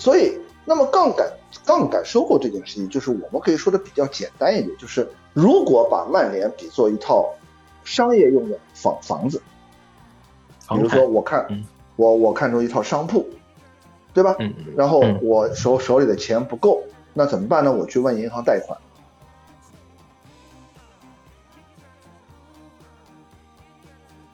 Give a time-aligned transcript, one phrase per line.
[0.00, 1.30] 所以，那么杠杆
[1.66, 7.28] 杠杆收购这件事情，就是我们可以说的比较简单一点，就是如果把曼联比作一套
[7.84, 9.42] 商业用的房房子，
[10.70, 11.46] 比如说我看
[11.96, 13.28] 我我看中一套商铺，
[14.14, 14.34] 对吧？
[14.38, 17.70] 嗯然后我手手里的钱不够，那怎么办呢？
[17.70, 18.80] 我去问银行贷款。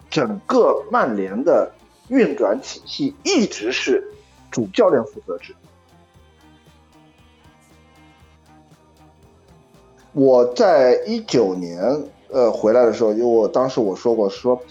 [0.08, 1.72] 整个曼联的
[2.08, 4.14] 运转体系一直是
[4.50, 5.54] 主教练负责制。
[10.12, 11.78] 我在一九年
[12.30, 14.62] 呃回来的时候，因为我当时我说过说，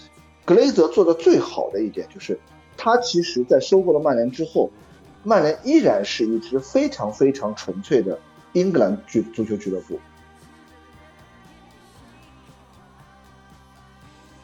[0.44, 2.38] 格雷泽做的最好的一点就是，
[2.76, 4.70] 他其实在收购了曼联之后，
[5.22, 8.18] 曼联依然是一支非常非常纯粹的
[8.54, 10.00] 英格兰俱足球俱乐部。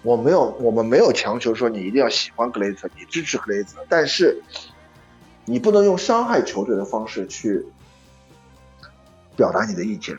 [0.04, 4.42] 我没有，我们没有强求说你一定要喜欢格雷泽，你支持格雷泽，但是
[5.52, 7.62] 你不能用伤害球队的方式去
[9.36, 10.16] 表达你的意见。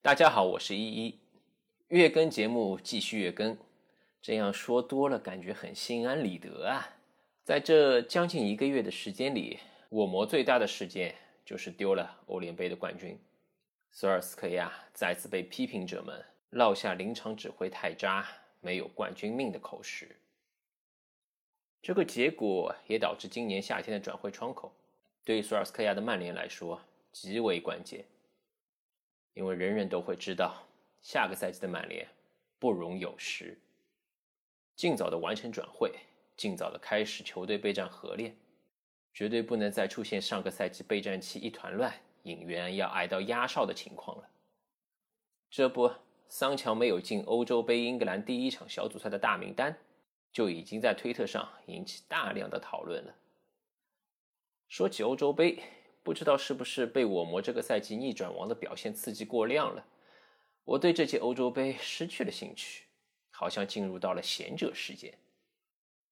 [0.00, 1.18] 大家好，我是依依。
[1.88, 3.54] 月更节目继续月更，
[4.22, 6.88] 这样说多了，感觉很心安理得啊。
[7.44, 9.58] 在这将近一个月的时间里，
[9.90, 13.18] 我魔最大的事件就是丢了欧联杯的冠军。
[14.00, 18.24] 索尔斯克亚再次被批评者们落下临场指挥太渣、
[18.60, 20.14] 没有冠军命的口实。
[21.82, 24.72] 这个结果也导致今年夏天的转会窗口
[25.24, 28.04] 对于索尔斯克亚的曼联来说极为关键。
[29.34, 30.64] 因为人人都会知道，
[31.02, 32.06] 下个赛季的曼联
[32.60, 33.58] 不容有失。
[34.76, 35.92] 尽早的完成转会，
[36.36, 38.36] 尽早的开始球队备战合练，
[39.12, 41.92] 绝对不能再出现上个赛季备战期一团乱，
[42.22, 44.28] 引援要挨到压哨的情况了。
[45.50, 45.90] 这不，
[46.28, 49.76] 桑乔没有进欧洲杯英格兰第一场小组赛的大名单，
[50.32, 53.14] 就已经在推特上引起大量的讨论了。
[54.68, 55.58] 说起欧洲杯。
[56.00, 59.84] 不知道是不是被我魔这个赛季逆转王的表现刺激过量了，
[60.64, 62.84] 我对这届欧洲杯失去了兴趣，
[63.30, 65.12] 好像进入到了贤者时间。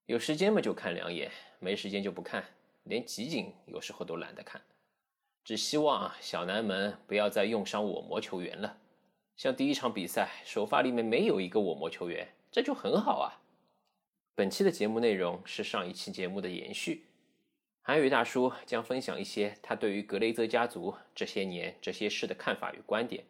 [0.04, 1.30] 有时间嘛就看两眼，
[1.60, 2.44] 没时间就不看，
[2.82, 4.60] 连集锦有时候都懒得看。
[5.46, 8.78] 只希望小南门不要再用上我魔球员了，
[9.36, 13.38] 像第一场比赛首发里面没有一个我魔球员，这就很好啊。
[14.34, 17.04] 本期的节目内容是上一期节目的延续。
[17.80, 23.24] 韩宇大叔将分享一些他对于格雷泽家族这些年这些事的看法与观点，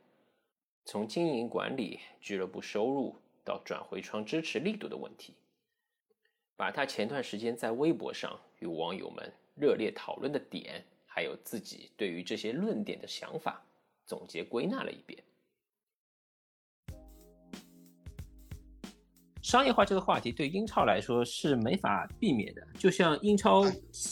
[0.86, 5.34] 从经营管理、俱乐部收入到转会窗支持力度的问题，
[6.56, 10.82] 把他前段时间在微博上与网友们热烈讨论的点，
[11.16, 13.64] 还有自己对于这些论点的想法，
[14.04, 15.18] 总结归纳了一遍。
[19.40, 23.64] 商业化这个话题对英超来说是没法避免的，就像英超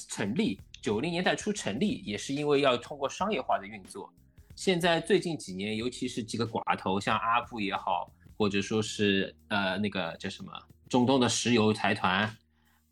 [0.08, 4.10] 成立九零年代初成立，也是因为要通过商业化的运作。
[4.56, 10.50] 现在最近几年，尤其是几个寡头，像阿布也好，或者说是呃那个叫什么
[10.88, 12.34] 中东的石油财团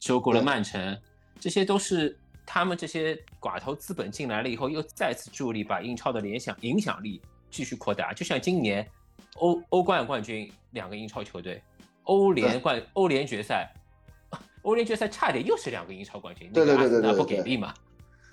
[0.01, 1.01] 收购了曼城，
[1.41, 7.21] 这些都是他们这些寡头资本进来了以后，又再次助力把英超的联想影响力
[7.51, 8.13] 继续扩大。
[8.13, 8.89] 就像今年
[9.37, 11.63] 欧欧冠冠军两个英超球队。
[12.05, 13.73] 欧联冠、欧联决赛，
[14.63, 17.73] 欧联决赛差点又是两个英超冠军，对对对对对，不给力嘛？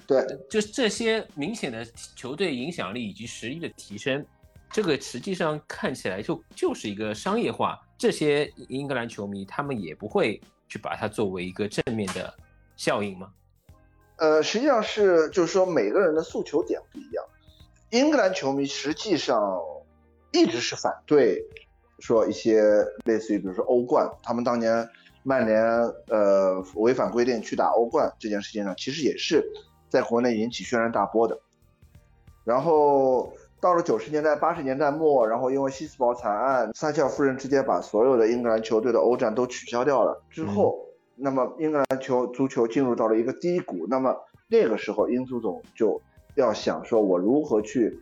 [0.07, 4.25] 对，就是这些明显的球队影响力以及实力的提升，
[4.71, 7.79] 这个实际上看起来就就是一个商业化。
[7.95, 12.33] 这些英格兰球迷他们也不会去把它作为一个正面的
[12.75, 13.31] 效应吗？
[14.19, 17.23] 呃，实际上是就是说每个人的诉求点不一样。
[17.89, 19.61] 英格兰球迷实际上
[20.31, 21.43] 一直是反对。
[22.01, 22.61] 说一些
[23.03, 24.87] 类似于，比如说欧冠，他们当年
[25.21, 25.61] 曼联
[26.07, 29.45] 呃违反规定去打欧冠这件事情上，其实也是
[29.89, 31.37] 在国内引起轩然大波的。
[32.45, 40.79] 然后到了九十年代、八十年代末，然后因为希斯堡惨案，撒切尔夫人直接把所有的英格兰球队的欧战都取消掉了之后，
[41.19, 43.85] 那么英格兰球足球进入到了一个低谷。
[43.87, 44.15] 那么
[44.47, 46.01] 那个时候，英足总就
[46.35, 47.99] 要想说，我如何去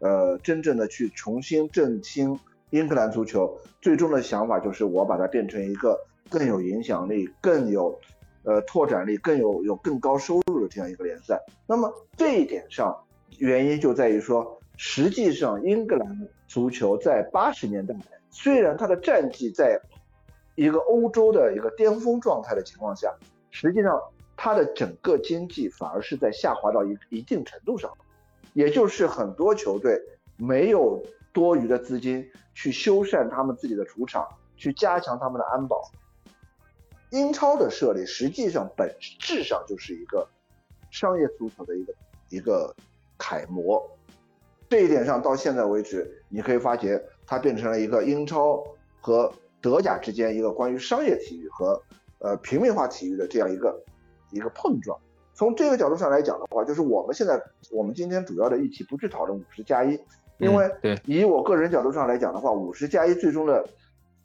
[0.00, 2.38] 呃真正的去重新振兴。
[2.70, 5.98] 英格兰足球最终的想法就是我把它变成一个
[6.28, 7.98] 更有影响力、更有
[8.42, 11.40] 呃拓展力、更有有更高收入的这样一个联赛。
[11.66, 12.94] 那么这一点上，
[13.38, 17.94] 原因就在于说，实际上英格兰足球在八十年代
[18.28, 19.80] 虽然它的战绩在
[20.58, 23.14] 一个欧洲的一个巅峰状态的情况下，
[23.52, 23.96] 实际上
[24.36, 27.92] 它的整个经济反而是在下滑到一一定程度上，
[28.54, 30.02] 也就是很多球队
[30.36, 31.00] 没有
[31.32, 34.26] 多余的资金去修缮他们自己的主场，
[34.56, 35.80] 去加强他们的安保。
[37.10, 40.28] 英超的设立实际上本质上就是一个
[40.90, 41.94] 商业足球的一个
[42.30, 42.74] 一个
[43.16, 43.88] 楷模，
[44.68, 48.60] 这一点上到现在为止，你可以发觉它变成了一个英超
[49.00, 51.80] 和德甲之间一个关于商业体育和
[52.18, 53.82] 呃平民化体育的这样一个
[54.30, 54.98] 一个碰撞。
[55.34, 59.98] 从这个角度上来讲的话，就是我们现在我们今天主要的议题不去讨论五十加一，
[60.38, 60.70] 因为
[61.04, 63.68] 以我个人角度上来讲的话，五十加一最终的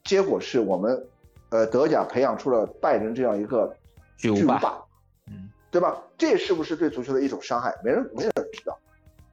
[0.04, 1.08] 结果是我们。
[1.50, 3.72] 呃，德甲培养出了拜仁这样一个
[4.18, 4.84] 巨无霸，
[5.28, 6.02] 嗯，对吧？
[6.18, 7.72] 这是不是对足球的一种伤害？
[7.84, 8.76] 没人没人知道，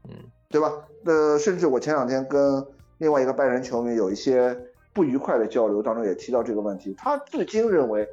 [0.05, 0.15] 嗯，
[0.51, 0.71] 对吧？
[1.07, 2.63] 呃，甚至我前两天跟
[2.99, 4.55] 另外一个拜仁球迷有一些
[4.93, 6.95] 不愉快的交流当中也提到这个问题。
[6.99, 8.09] 他至今认为，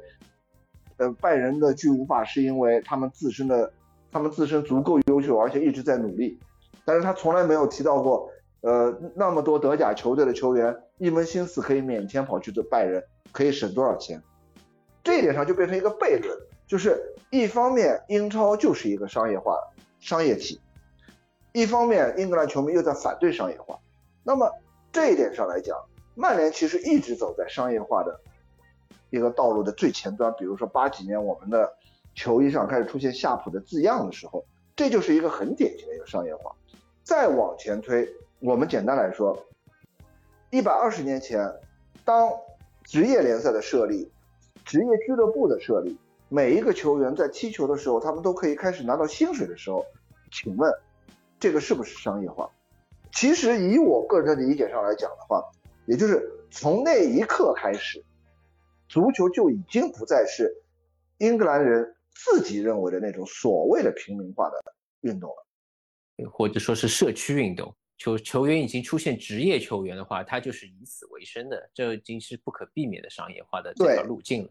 [0.96, 3.72] 呃，拜仁的巨无霸是因为他们自身的
[4.10, 6.38] 他们自身足够优秀，而且一直在努力。
[6.84, 8.30] 但是他从来没有提到过，
[8.62, 13.02] 呃，那么多德甲球队的球员一门心思可以免签跑去的拜仁。
[13.30, 14.22] 可以省多少钱？
[15.04, 16.98] 这一点上就变成一个悖论，就是
[17.28, 19.54] 一方面英超就是一个商业化
[20.00, 20.58] 商业体，
[21.52, 23.78] 一方面英格兰球迷又在反对商业化。
[24.24, 24.50] 那么
[24.90, 25.76] 这一点上来讲，
[26.18, 28.20] 曼联其实一直走在商业化的
[29.10, 30.34] 一个道路的最前端。
[30.36, 31.72] 比如说八几年我们的
[32.16, 34.44] 球衣上开始出现夏普的字样的时候，
[34.74, 36.52] 这就是一个很典型的一个商业化。
[37.04, 39.46] 再往前推，我们简单来说，
[40.50, 41.48] 一百二十年前，
[42.04, 42.32] 当
[42.82, 44.10] 职业联赛的设立，
[44.64, 45.96] 职业俱乐部的设立，
[46.28, 49.86] 每一个球员在踢球的时候，他们都可以开始拿到薪水的时候，
[50.32, 50.72] 请问，
[51.38, 52.50] 这个是不是商业化？
[53.12, 55.42] 其实以我个人的理解上来讲的话，
[55.88, 58.04] 也就是从那一刻开始，
[58.88, 60.54] 足球就已经不再是
[61.16, 64.62] 英格兰人自己认为的那种所谓的平民化的
[65.00, 67.74] 运动了，或者说是社区运动。
[67.96, 74.50] 球球员已经出现职业球员的话，他就是以此为生的，这已经是不可避免的商业化的这条路径了。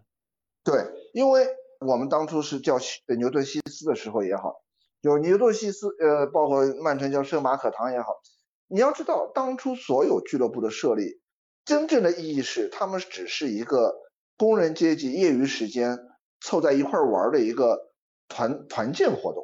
[0.64, 1.48] 对，因为
[1.80, 2.78] 我们当初是叫
[3.18, 4.64] 牛顿西斯的时候也好，
[5.04, 8.22] 就牛顿西斯，呃，包括曼城叫圣马可堂也好，
[8.68, 11.22] 你要知道，当初所有俱乐部的设立，
[11.68, 13.94] 真正的意义是他们只是一个
[14.38, 16.00] 工人阶级业余时间
[16.40, 17.92] 凑在一块玩的一个
[18.30, 19.44] 团团建活动，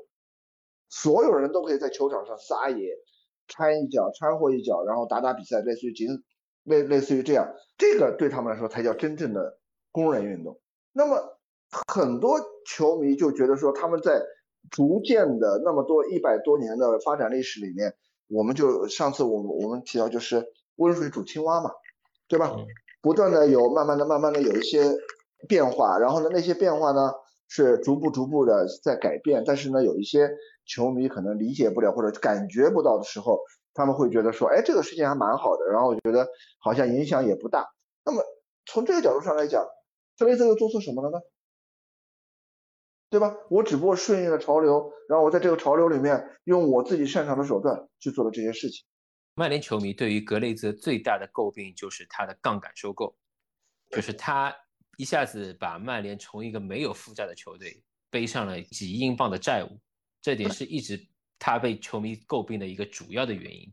[0.89, 2.77] 所有人都可以在球场上撒野。
[3.49, 6.07] 掺一脚，掺和一脚，然后打打比赛，类似于仅
[6.63, 9.59] 类类似于这样，这个对他们来说才叫真正的
[9.91, 10.61] 工人运动。
[10.93, 11.37] 那么
[11.85, 14.21] 很多球迷就觉得说，他们在
[14.71, 17.93] 逐渐的那么多一百多年的发展历史里面，
[18.29, 20.47] 我们就上次我们我们提到就是
[20.77, 21.69] 温水煮青蛙嘛，
[22.33, 22.55] 对吧？
[23.03, 24.79] 不断的有慢慢的慢慢的有一些
[25.47, 27.11] 变化，然后呢那些变化呢
[27.47, 30.29] 是逐步逐步的在改变，但是呢有一些。
[30.65, 33.37] 球迷可能理解不了或者感觉不到的时候，
[33.73, 36.25] 他们会觉得说，哎，这个事情还蛮好的，然后我觉得
[36.57, 37.67] 好像影响也不大。
[38.05, 38.23] 那么
[38.65, 39.67] 从这个角度上来讲，
[40.17, 41.19] 特雷泽又做错什么了呢？
[43.09, 43.35] 对吧？
[43.49, 48.85] 我只不过顺应了潮流，然后我在这个潮流里面用我自己擅长的手段去做了这些事情。
[49.35, 53.15] 曼联球迷对于格雷泽最大的诟病就是他的杠杆收购，
[53.89, 54.55] 就是他
[54.97, 59.79] 一下子把曼联从一个没有负债的球队背上了几亿英镑的债务。
[60.21, 61.03] 这点是一直
[61.39, 63.71] 他被球迷诟病的一个主要的原因。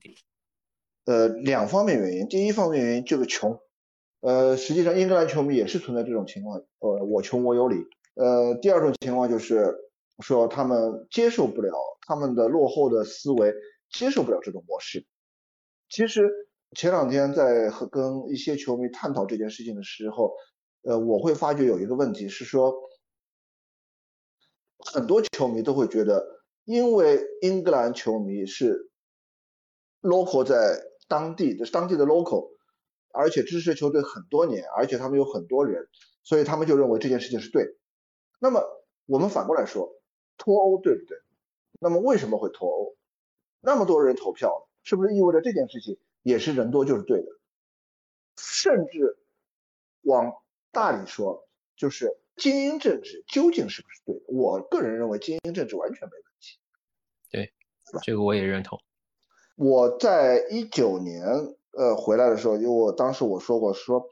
[1.04, 2.26] 呃，两方面原因。
[2.26, 3.60] 第一方面原因就是穷。
[4.20, 6.58] 呃，实际上英格兰球迷也是存在这种情况。
[6.78, 7.76] 呃，我穷我有理。
[8.14, 9.74] 呃，第二种情况就是
[10.20, 11.72] 说他们接受不了
[12.06, 13.52] 他们的落后的思维，
[13.90, 15.06] 接受不了这种模式。
[15.90, 16.30] 其实
[16.76, 20.32] 前两天在和跟一些球迷探讨这件事情的时候，
[20.82, 22.74] 呃，我会发觉有一个问题是说，
[24.78, 26.40] 很多球迷都会觉得。
[26.66, 28.92] 因为英格兰球迷是
[30.02, 32.50] local 在当地的当地的 local，
[33.12, 35.88] 而且支持球队很多年，而且他们有很多人，
[36.22, 37.64] 所以他们就认为这件事情是对。
[38.38, 38.62] 那么
[39.06, 39.90] 我们反过来说，
[40.36, 41.18] 脱欧对不对？
[41.80, 42.94] 那么为什么会脱欧？
[43.60, 47.28] 那么多人投票，是不是意味着这件事情也是人多就是对的？
[48.36, 49.18] 甚至
[50.02, 50.32] 往
[50.72, 51.46] 大里说，
[51.76, 54.24] 就是精英政治究竟是不是对的？
[54.28, 56.58] 我个人认为精英政治完全没问题。
[57.30, 57.52] 对
[58.02, 58.80] 这个我也认同。
[59.56, 61.22] 我在一九年
[61.72, 64.08] 呃回来的时候，因为我当时我说过，说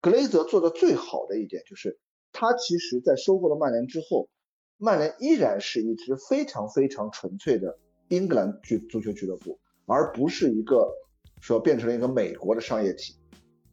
[0.00, 1.98] 格雷泽做的最好的一点就是，
[2.30, 4.28] 他其实在收购了曼联之后，
[4.76, 10.92] 曼联依然是一支非常非常纯粹的英格兰俱足球俱乐部，而不是一个
[11.40, 13.16] 说变成了一个美国的商业体，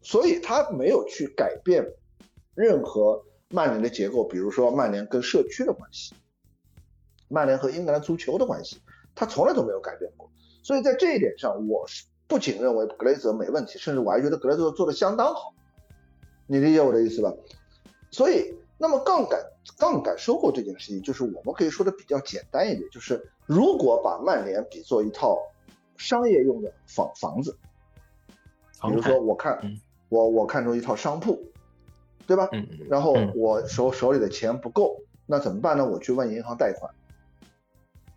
[0.02, 1.86] 所以他没有去改变
[2.56, 6.14] 任何曼联的结构，比如说曼联跟社区的关系。
[7.28, 8.78] 曼联和英格兰足球的关系，
[9.14, 10.30] 他从来都没有改变过。
[10.64, 15.54] 所以在这一点上，我是不仅认为格雷泽没问题，甚至我还觉得格雷泽做的相当好。
[16.48, 17.32] 你理解我的意思吧？
[18.10, 19.40] 所以，那么杠杆
[19.78, 25.38] 杠杆收购这件事情，就是我们可以说的比较简单一点，就是如果把曼联比作一套
[26.00, 27.56] 商业用的房房子，
[28.82, 29.80] 比如说我看
[30.10, 31.40] 我我看中一套商铺，
[32.26, 32.50] 对吧？
[32.54, 35.86] 嗯然后我手手里的钱不够，那怎么办呢？
[35.86, 36.92] 我去问银行贷款，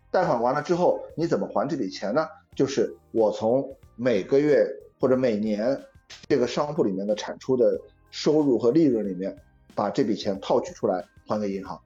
[0.09, 2.27] 贷款完了之后，你怎么还这笔钱呢？
[2.55, 4.65] 就是我从每个月
[4.99, 5.79] 或者每年
[6.27, 9.37] 这个商铺里面的产出的收入和利润里面。
[9.75, 11.81] 把这笔钱套取出来还给银行，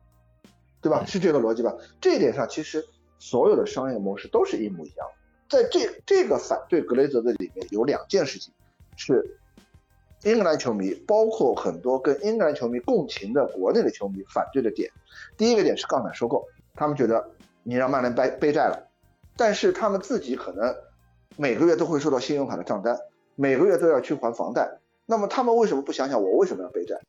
[0.82, 1.06] 对吧？
[1.06, 1.74] 是这个逻辑吧？
[2.02, 2.86] 这一点上，其实
[3.18, 5.08] 所有的商业模式都是一模一样。
[5.50, 8.54] 在这这个反对格雷泽的里面有两件事情，
[8.96, 9.38] 是
[10.24, 14.92] 英格兰球迷，包括很多跟英格兰球迷共情的国内的球迷反对的点。
[15.38, 17.30] 第一个点是杠杆收购，他们觉得
[17.64, 18.88] 你让曼联背背债了，
[19.36, 20.76] 但是他们自己可能
[21.36, 22.98] 每个月都会收到信用卡的账单，
[23.36, 27.00] 每个月都要去还房贷，那么他们为什么不想想我为什么要背债？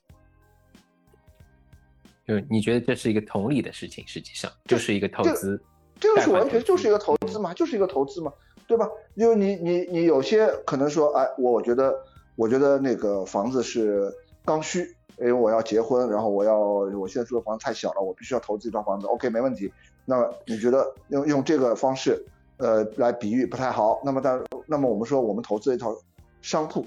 [2.27, 5.59] 就你觉得这是一个同理的事情，实际上就是一个投资，
[6.01, 8.33] 这个是完全就是一个投资嘛，就是一个投资嘛，
[8.67, 8.89] 对吧？
[9.15, 11.95] 因为你你你有些可能说，哎，我觉得
[12.37, 14.13] 我觉得那个房子是
[14.45, 19.73] 刚需，因为我要结婚，然后我要我现在住的房子太小了，我必须要投资一套房子，OK 没问题。
[20.05, 22.25] 那么你觉得用用这个方式，
[22.59, 24.01] 呃，来比喻不太好？
[24.05, 25.97] 那么但那么我们说我们投资一套
[26.43, 26.87] 商铺。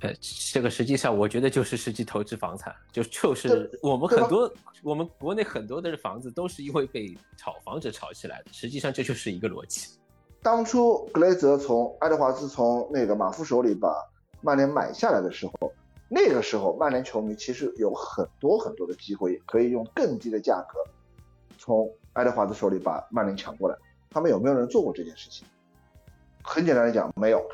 [0.00, 0.14] 呃，
[0.52, 4.52] 这个实际上我觉得就是实际投资房产，就就是我们很多
[4.82, 9.98] 我们国内很多的房子都是因为被炒房者炒起来的，实际上这就是一个逻辑。
[10.40, 13.92] 当初格雷泽从爱德华兹从那个马夫手里把
[14.40, 15.72] 曼联买下来的时候，
[16.08, 20.78] 那个时候曼联球迷其实有很多很多的机会可以用更低的价格
[21.58, 23.76] 从爱德华兹手里把曼联抢过来，
[24.10, 25.44] 他们有没有人做过这件事情？
[26.40, 27.44] 很简单的讲，没有。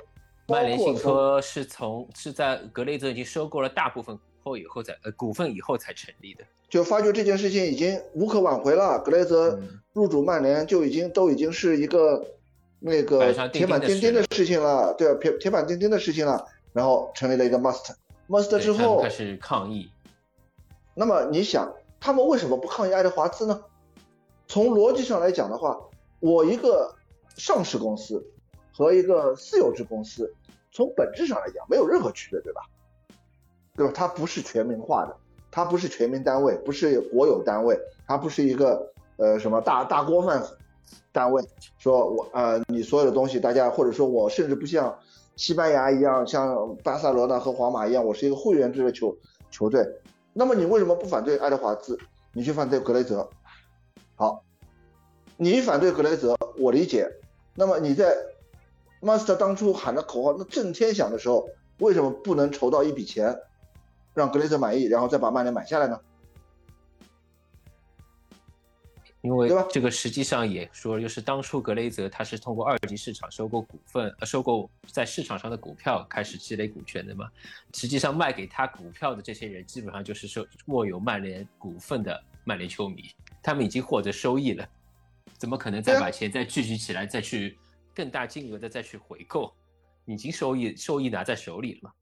[0.47, 8.99] 曼联信托是从是在格雷泽已经收购了大部分股后以后才呃股份以后才成立的，就发觉这件事情已经无可挽回了。
[9.01, 9.59] 格雷泽
[9.93, 12.23] 入主曼联就已经都已经是一个
[12.79, 16.47] 那个铁板钉钉的事情了，对啊，铁铁板钉钉的事情了。
[16.75, 19.89] 然后成立了一个 must，must 之后开始抗议。
[20.93, 23.63] 那么你想，他们为什么不抗议爱德华兹呢？
[24.49, 25.79] 从逻辑上来讲的话，
[26.19, 26.93] 我一个
[27.37, 28.21] 上市公司。
[28.77, 30.35] 和一个私有制公司，
[30.73, 32.63] 从本质上来讲没有任何区别，对吧？
[33.77, 33.93] 对吧？
[33.95, 35.17] 它不是全民化的，
[35.51, 40.43] 它不是全民单位，不是国有单位，它不是一个呃什么大大锅饭
[41.13, 41.43] 单位。
[41.79, 44.99] 说我呃，你所有的东西，大家或者说我甚至不像
[45.37, 49.17] 西班牙一样，像巴塞罗那和皇马一样，我是一个会员制的球
[49.51, 49.87] 球队。
[50.33, 51.97] 那么你为什么不反对爱德华兹？
[52.33, 53.29] 你去反对格雷泽？
[54.17, 54.43] 好，
[55.37, 57.09] 你反对格雷泽，我理解。
[57.55, 58.17] 那么你在
[59.05, 61.47] Master 当初喊的口号那震天响的时候，
[61.79, 63.37] 为什么不能筹到一笔钱，
[64.15, 66.01] 让格雷泽满意，然后再把曼联买下来呢？
[69.21, 77.29] 因为这个实际上也说，就是当初格雷泽他是通过二级市场收购股份，呃，收购在市场上的股票开始积累股权的嘛。
[77.75, 83.05] 实际上卖给他股票的这些人，基本上就是说握有曼联股份的曼联球迷，
[83.43, 84.67] 他们已经获得收益了，
[85.39, 87.59] 怎么可能再把钱再聚集起来再去？
[87.95, 89.53] 更大金额的再去回购，
[90.05, 91.93] 已经收益收益拿在手里了嘛？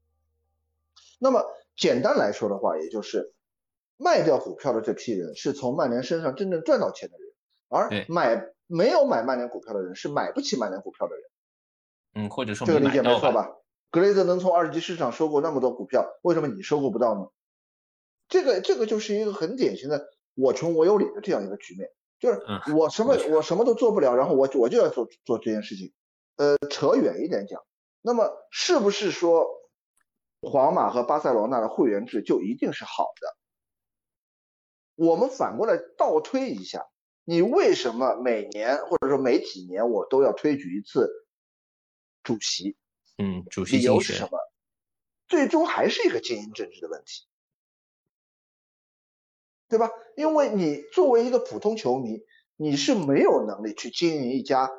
[1.19, 1.45] 那么
[1.75, 3.33] 简单来说的话，也就是
[3.97, 7.33] 卖掉股票的这批人是从曼联身上真正赚到钱的人，
[7.69, 11.23] 而买没有买曼联股票的人是买不起曼联股票的人。
[12.15, 13.55] 嗯，或者说这个理解没错吧？
[13.89, 17.27] 格雷泽能从二级市场收购那么多股票，为什么你收购不到呢？
[18.27, 21.89] 这个这个就是一个很典型的我穷我有理的这样一个局面。
[22.23, 22.41] 就是
[22.73, 25.91] 我什么我什么都做不了，然后我我就要做做这件事情。
[26.37, 27.61] 呃，扯远一点讲，
[28.01, 29.45] 那么是不是说
[30.41, 33.37] 皇马和巴塞罗那的会员制就一定是好的？
[34.95, 36.87] 我们反过来倒推一下，
[37.25, 41.11] 你为什么每年或者说每几年我都要推举一次
[42.23, 42.77] 主席？
[43.17, 44.39] 嗯，主席理由是什么？
[45.27, 47.27] 最终还是一个精英政治的问题。
[49.73, 49.89] 对吧？
[50.15, 52.21] 因为你作为一个普通球迷，
[52.57, 54.69] 你是没有能力去经营一家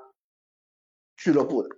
[1.16, 1.68] 俱乐部的，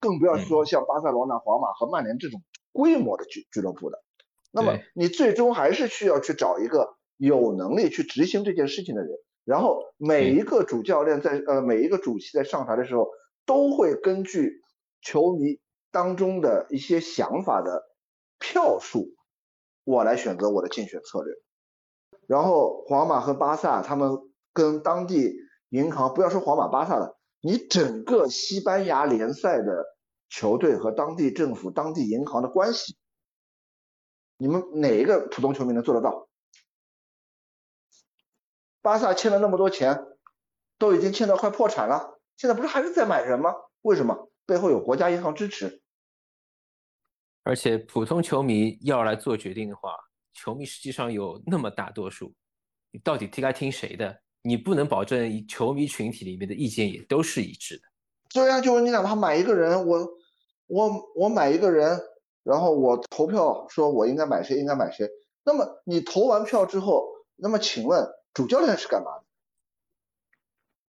[0.00, 4.02] 更不要说像巴塞罗那、皇马和曼联这种规模的俱俱乐部的。
[4.50, 9.10] 那么你最终还是需要去找一个有能力去执行这件事情的人。
[9.44, 13.06] 然后每一个主教练在呃每一个主席在上台的时候，
[13.44, 14.62] 都会根据
[15.02, 15.60] 球迷
[15.90, 17.82] 当中的一些想法的
[18.38, 19.14] 票数，
[19.84, 21.34] 我来选择我的竞选策略。
[22.26, 24.10] 然后皇马和巴萨他们
[24.52, 25.34] 跟当地
[25.70, 29.96] 银行，不要说皇马、巴萨了，你整个西班牙联赛的
[30.28, 32.96] 球队和当地政府、当地银行的关系，
[34.36, 36.28] 你们哪一个普通球迷能做得到？
[38.80, 40.06] 巴萨欠了那么多钱，
[40.78, 43.54] 都已经欠到快破产了，现在不是还是在买人吗？
[43.82, 44.28] 为什么？
[44.44, 45.82] 背后有国家银行支持。
[47.44, 49.96] 而且普通球迷要来做决定的话，
[50.32, 52.32] 球迷实际上有那么大多数，
[52.90, 54.20] 你到底该听谁的？
[54.42, 57.82] 你不能保证球迷群体里面的意见也都是一致的。
[58.34, 60.08] 对呀，就是你哪怕买一个人，我
[60.66, 62.00] 我我买一个人，
[62.42, 65.08] 然后我投票说我应该买谁，应该买谁。
[65.44, 69.24] 那么你投完票之后，那么请问主教练是干嘛的？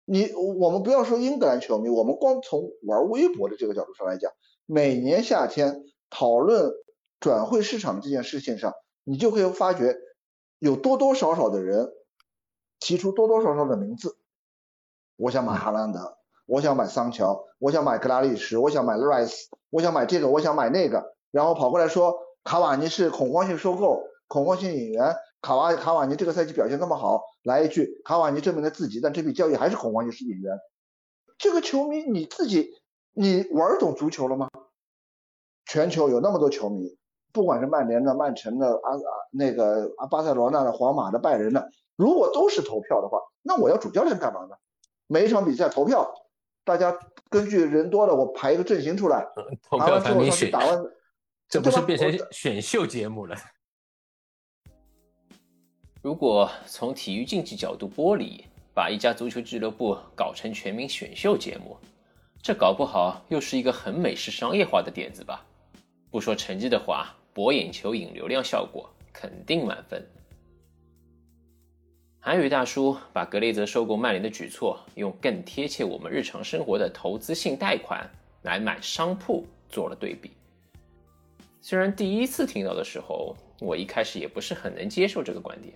[0.05, 4.31] 你我们不要说英格兰球迷，我们光从玩微博的这个角度上来讲，
[4.65, 6.71] 每年夏天讨论
[7.19, 8.73] 转会市场这件事情上，
[9.03, 9.97] 你就会发觉
[10.59, 11.91] 有多多少少的人
[12.79, 14.17] 提出多多少少的名字。
[15.15, 25.15] 我想买哈兰德，我想买桑乔，我想买格拉利什，我想买 Rice，我想买这个，我想买那个，然后跑过来说卡瓦尼是恐慌性收购，恐慌性引援。
[25.41, 30.57] 卡瓦卡瓦尼这个赛季表现那么好，来一句卡瓦尼证明了自己，但这笔交易还是恐慌性是引援。
[31.37, 32.71] 这个球迷你自己
[33.11, 34.49] 你玩懂足球了吗？
[35.65, 36.97] 全球有那么多球迷，
[37.33, 38.99] 不管是曼联的、曼城的、阿阿
[39.31, 44.55] 那个阿巴塞罗那的、皇马的、拜仁的，如果都是投票的话，那我要主教练干嘛呢？
[45.07, 46.13] 每一场比赛投票，
[46.63, 46.95] 大家
[47.29, 49.25] 根据人多的，我排一个阵型出来，
[49.67, 50.83] 投票排完之后上去打完，
[51.49, 53.35] 这不是变成选秀节目了？
[56.03, 61.75] 如果从体育竞技角度剥离，把一家足球俱乐部搞成全民选秀节目，
[62.43, 65.43] 这搞不好又是一个很美式商业化的点子吧？
[66.11, 70.05] 不说成绩的话，博眼球、引流量效果肯定满分。
[72.19, 78.09] 韩宇大叔把格雷泽收购曼联的举措，用更贴切我们日常生活的投资性贷款
[78.43, 80.31] 来买商铺做了对比。
[81.59, 85.73] 虽然第一次听到的时候，我一开始也不是很能接受这个观点。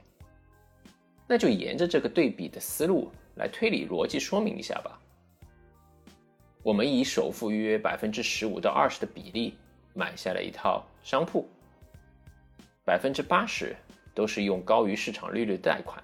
[1.28, 4.98] 那就沿着这个对比的思路来推理逻辑说明一下吧。
[6.64, 9.58] 我们以首付约百分之十五到二十的比例
[9.94, 11.48] 买下了一套商铺，
[12.84, 13.74] 百分之八十
[14.14, 16.04] 都是用高于市场利率贷款。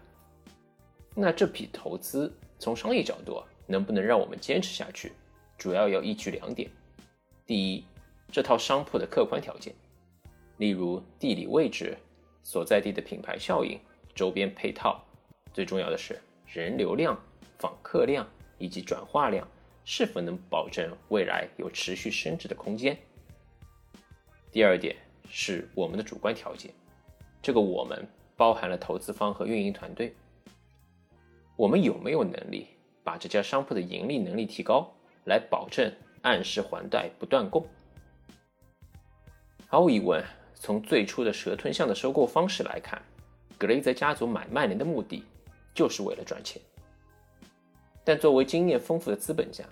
[1.14, 5.12] 那这笔投资从商业角度能不能让我们坚持下去，
[5.58, 6.72] 主要要依据两点：
[7.46, 7.84] 第一，
[8.32, 9.76] 这套商铺的客观条件，
[10.56, 11.98] 例如地理位置、
[12.42, 13.78] 所在地的品牌效应、
[14.16, 15.04] 周边配套。
[15.52, 17.22] 最重要的是人流量、
[17.60, 18.26] 访客量
[18.58, 19.46] 以及转化量
[19.84, 22.98] 是否能保证未来有持续升值的空间。
[24.54, 24.96] 第二点
[25.28, 26.72] 是我们的主观条件，
[27.42, 30.14] 这个我们包含了投资方和运营团队，
[31.56, 32.68] 我们有没有能力
[33.04, 34.94] 把这家商铺的盈利能力提高，
[35.26, 37.66] 来保证按时还贷不断供？
[39.66, 43.02] 毫无疑问，从最初的蛇吞象的收购方式来看，
[43.58, 45.24] 格雷泽家族买曼联的目的。
[45.74, 46.62] 就是为了赚钱，
[48.04, 49.66] 但作为经验丰富的资本家，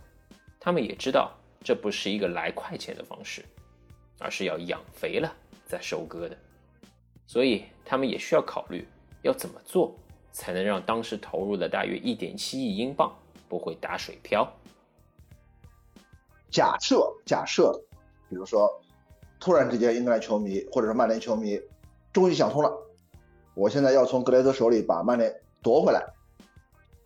[0.60, 1.32] 他们也知道
[1.64, 3.46] 这不是一个来快钱的方式，
[4.22, 5.34] 而是要养肥了
[5.66, 6.38] 再收割的。
[7.28, 8.88] 所以他们也需要考虑
[9.22, 9.96] 要怎么做
[10.32, 13.14] 才能让当时投入的大约一点七亿英镑
[13.50, 14.50] 不会打水漂。
[16.50, 17.74] 假设假设，
[18.30, 18.70] 比如说
[19.40, 21.60] 突然之间英格兰球迷或者是曼联球迷
[22.14, 22.72] 终于想通了，
[23.56, 25.34] 我现在要从格雷泽手里把曼联。
[25.64, 26.04] 夺回来，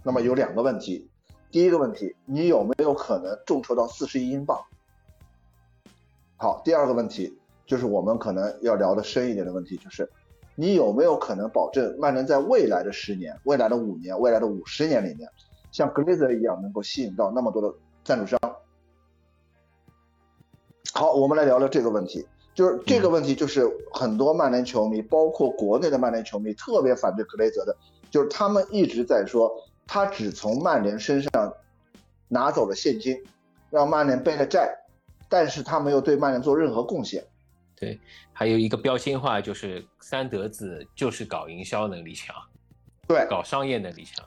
[0.02, 1.10] 那么有两个问题。
[1.52, 4.58] 第一个问题，你有没有可能众筹到四十亿英镑？
[6.38, 10.10] 好，第二个问题就是我们可能要聊的深一点的问题，就是
[10.56, 15.30] 你有没有可能保证曼联在未来的十年、未来的五年、未来的五十年里面，
[15.72, 18.40] 像格雷泽一样能够吸引到那么多的赞助商？
[20.94, 22.26] 好，我们来聊聊这个问题。
[22.54, 27.76] 就是这个问题，就是很多曼联球迷，包括国内的曼联球迷，特别反对格雷泽的。
[28.10, 29.52] 就是他们一直在说，
[29.86, 31.54] 他只从曼联身上
[32.30, 33.22] 拿走了现金，
[33.70, 34.74] 让曼联背了债，
[35.30, 37.24] 但是他没有对曼联做任何贡献。
[37.76, 38.00] 对，
[38.32, 42.36] 还有一个标签化，就是三德子就是搞营销能力强，
[43.08, 44.26] 对，搞商业能力强。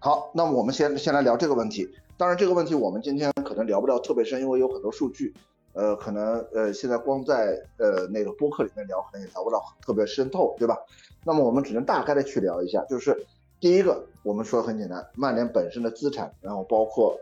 [0.00, 1.88] 好，那么我们先先来聊这个问题。
[2.16, 5.32] 当然，这个问题我们今天可能聊不了特别深，因为有很多数据，
[5.72, 10.76] 呃，可能呃现在光在呃那个播客里面聊，可能也聊不到特别深透，对吧？
[11.24, 13.26] 那么我们只能大概的去聊一下，就是
[13.60, 17.18] 第一个，我们说很简单，曼联本身的资产，然后包括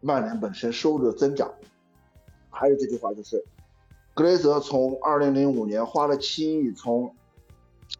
[0.00, 1.52] 曼联本身收入的增长，
[2.52, 3.42] 还是这句话就是，
[4.14, 7.12] 格雷泽从二零零五年花了七亿从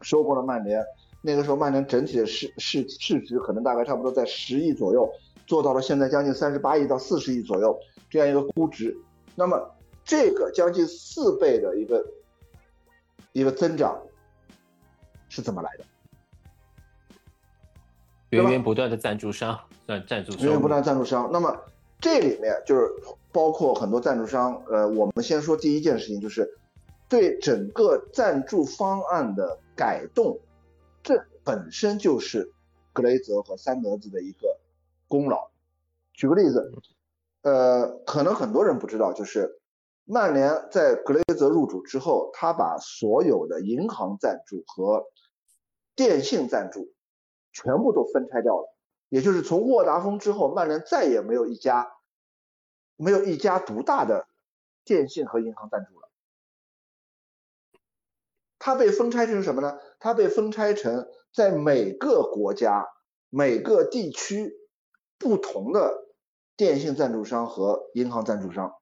[0.03, 0.85] 收购了曼联，
[1.21, 5.11] 那个时候曼联整体的市市市值可能大概差不多在十亿左右，
[5.47, 7.77] 做到了现在将近三十八亿到四十亿左右
[8.09, 8.97] 这样一个估值。
[9.35, 9.59] 那么
[10.05, 12.05] 这个将近四倍的一个
[13.33, 14.01] 一个增长
[15.29, 15.85] 是怎么来的？
[18.31, 21.31] 源源不断的赞助商，赞赞助商，源源不断赞助商。
[21.33, 21.55] 那么
[22.01, 22.91] 这里面就是
[23.33, 24.63] 包括很多赞助商。
[24.69, 26.49] 呃，我们先说第一件事情，就是
[27.09, 30.39] 对整个赞助方案的改动，
[31.03, 32.53] 这本身就是
[32.93, 34.59] 格雷泽和三德子的一个
[35.09, 35.51] 功劳。
[36.13, 36.73] 举个例子，
[37.43, 39.59] 呃，可能很多人不知道，就是
[40.05, 45.05] 曼联在格雷泽入主之后，他把所有的银行赞助和
[45.97, 46.93] 电信赞助。
[47.55, 48.75] 全部都分拆掉了，
[49.11, 51.92] 也就是从沃达丰之后，曼联再也没有一家
[52.97, 54.27] 没有一家独大的
[54.85, 56.09] 电信和银行赞助了。
[58.59, 59.79] 它被分拆成什么呢？
[59.99, 62.87] 它被分拆成在每个国家、
[63.29, 64.53] 每个地区
[65.19, 65.93] 不同的
[66.57, 68.73] 电信赞助商和银行赞助商，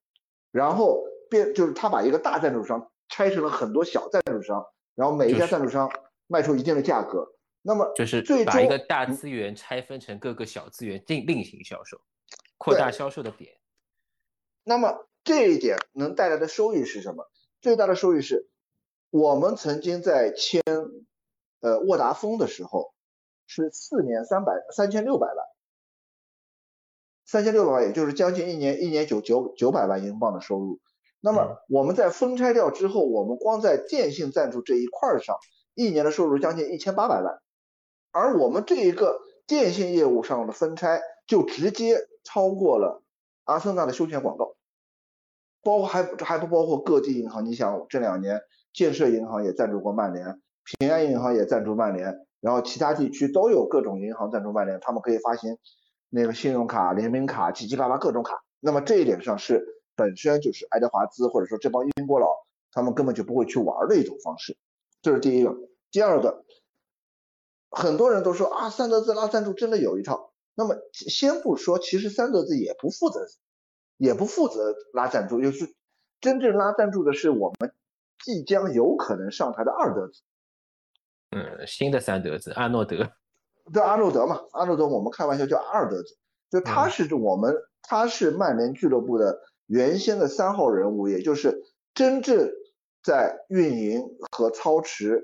[0.50, 5.90] 然后变就是他把一个大赞助商拆成了很多小赞助商，然后每一家赞助商
[6.26, 7.26] 卖出一定的价格。
[7.62, 12.00] 那么就是把一个大资源拆分成各个小资源另另行销售，
[12.58, 13.59] 扩大销售的点。
[14.64, 17.28] 那么这一点能带来的收益是什么？
[17.60, 18.48] 最大的收益是，
[19.10, 20.62] 我们曾经在签
[21.60, 22.92] 呃沃达丰的时候，
[23.46, 25.36] 是四年三百三千六百万，
[27.26, 30.80] 三千六百万也就是将近一年一年九九九百万英镑的收入。
[31.20, 35.36] 那么我们在分拆掉之后，我们光在电信赞助这一块上，
[35.74, 37.40] 一年的收入将近一千八百万。
[38.10, 42.99] 而我们这一个电信业务上的分拆，就直接超过了
[43.50, 44.54] 阿森纳的休闲广告，
[45.64, 47.44] 包括还还不包括各地银行。
[47.44, 48.40] 你想这两年
[48.72, 50.40] 建设银行也赞助过曼联，
[50.78, 55.58] 平安银行也赞助曼联，然后其他地区都有各种银行赞助曼联，他们可以发行
[56.08, 58.40] 那个信用卡、联名卡、七七八八各种卡。
[58.60, 62.28] 那么这一点上是本身就是爱德华兹或者说这帮英国佬
[62.70, 64.56] 他们根本就不会去玩的一种方式，
[65.02, 65.56] 这是第一个。
[65.90, 66.44] 第二个。
[67.72, 70.29] 很多人都说啊，三德子拉赞助真的有一套。
[70.54, 73.26] 那么先不说，其实三德子也不负责，
[73.96, 75.74] 也不负责拉赞助，就是
[76.20, 77.72] 真正拉赞助的是我们
[78.24, 80.22] 即将有可能上台的二德子。
[81.30, 83.12] 嗯，新的三德子阿诺德，
[83.72, 86.18] 对阿诺德嘛，阿诺德我们开玩笑叫二德子，
[86.50, 91.62] 就他是我们他是曼联俱乐部的原先的三号人物，也就是
[91.94, 92.50] 真正
[93.02, 95.22] 在运营和操持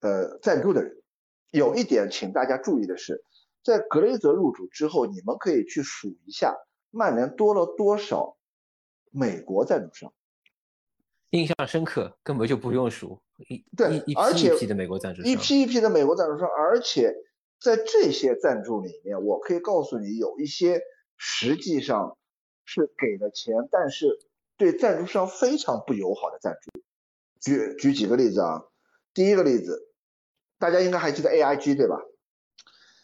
[0.00, 0.92] 呃赞助的人。
[1.50, 3.24] 有一点，请大家注意的是，
[3.66, 6.54] 在格雷泽入主之后，你们可以去数一下，
[6.92, 8.36] 曼联多了多少
[9.10, 10.14] 美国赞助商。
[11.30, 13.20] 印象深刻，根本就不用数。
[13.76, 17.12] 对，一批一批的美国赞助商，一批一批的美国赞助商，而且
[17.60, 20.80] 在这些赞助里面，我可以告诉你，有一些
[21.16, 22.16] 实际上
[22.64, 24.16] 是给了钱，但是
[24.56, 26.80] 对赞助商非常不友好的赞助。
[27.40, 28.62] 举举几个例子啊，
[29.12, 29.82] 第一个例子。
[30.58, 32.00] 大家应该还记得 A I G 对吧？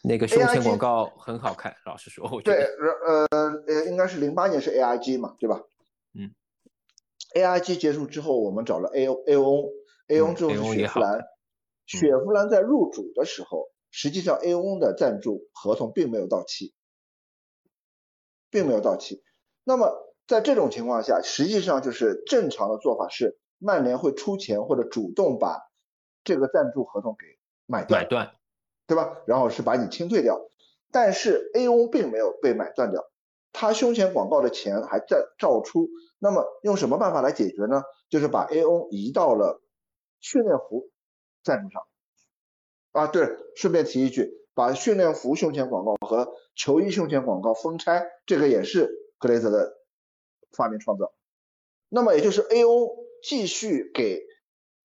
[0.03, 2.57] 那个胸前广告很好看，老实说，我觉得。
[2.57, 2.65] 对，
[3.07, 3.27] 呃
[3.67, 5.63] 呃，应该是零八年是 A I G 嘛，对吧？
[6.15, 6.35] 嗯。
[7.37, 11.21] A I G 结束之后，我们找了 A O A O，A O 之后是雪佛兰。
[11.87, 16.75] 雪佛兰在入主的时候，实际上 A O 的赞助合同并没有到期，
[18.51, 19.23] 并没有到期。
[19.65, 19.93] 那么
[20.27, 25.61] 在这种情况下，实际上就是正常的做法是，曼联会出钱或者主动把
[26.25, 27.27] 这个赞助合同给。
[27.67, 28.35] 买买断，
[28.87, 29.23] 对吧？
[29.27, 30.41] 然后是把你清退掉，
[30.91, 33.05] 但是 A O 并没有被买断掉，
[33.53, 35.89] 他胸前广告的钱还在照出。
[36.19, 37.83] 那么用什么办法来解决呢？
[38.09, 39.61] 就是把 A O 移到了
[40.21, 40.91] 训练服
[41.43, 41.83] 赞助上。
[42.93, 49.73] 啊，对，顺便提一句，把训练服胸前广告和球衣胸前广告分拆，这个也是格雷泽的
[50.53, 51.13] 发明创造。
[51.89, 54.23] 那么也就是 A O 继续给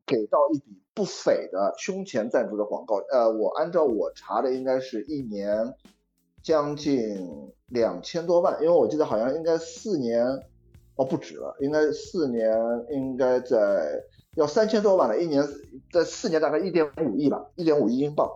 [0.06, 0.87] 给到一笔。
[0.98, 5.76] 不菲的胸前赞助的广告，呃，我按照我查的，应该是一年
[6.42, 10.26] 将近两千多万，因为我记得好像应该四年，
[10.96, 12.52] 哦不止了，应该四年
[12.90, 14.02] 应该在
[14.36, 15.48] 要三千多万了，一年
[15.94, 18.28] 在四年大概一点五亿吧，一点五亿英镑，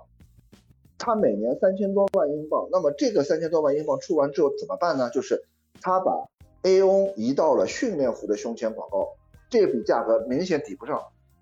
[0.99, 5.09] 他每年三千多万英镑，那么这个三千多万英镑出完之后怎么办呢？
[5.09, 5.43] 就是
[5.81, 6.27] 他把
[6.61, 9.07] A O 移到了训练服的胸前广告，
[9.49, 11.01] 这笔价格明显抵不上。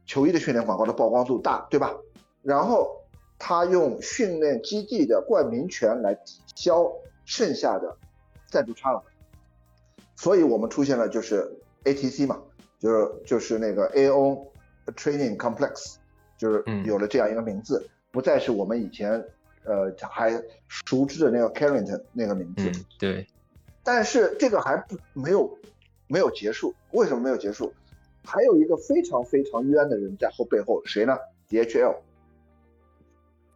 [0.09, 1.93] 球衣的训练广告的曝光度大，对吧？
[2.41, 2.99] 然后
[3.37, 6.91] 他用训练基地的冠名权来抵消
[7.25, 7.95] 剩下的
[8.47, 9.03] 赞助差额，
[10.15, 11.47] 所以我们出现了就是
[11.83, 12.41] ATC 嘛，
[12.79, 14.47] 就是就是那个 AO
[14.95, 15.97] Training Complex，
[16.39, 17.87] 就是有了这样一个名字。
[18.09, 19.23] 不再是我们以前
[19.63, 22.67] 呃还熟知的那个 Carrington 那个名字。
[22.67, 23.27] 嗯，对。
[23.83, 25.55] 但是这个还不没有
[26.07, 27.71] 没有结束，为什么没有结束？
[28.25, 31.17] 还有一个非常非常冤的人在后背后，谁呢
[31.49, 31.95] ？DHL。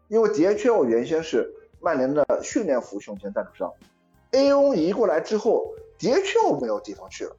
[0.10, 3.74] 因为 DHL 原先是曼联的训练服胸前赞助商
[4.32, 4.76] ，A.O.
[4.76, 7.36] 移过来之后，DHL 没有地方去了。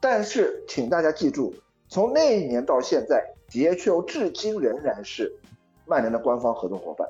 [0.00, 1.54] 但是请大家记住，
[1.88, 5.32] 从那一年到现在，DHL 至今仍然是
[5.86, 7.08] 曼联的官方合作伙伴。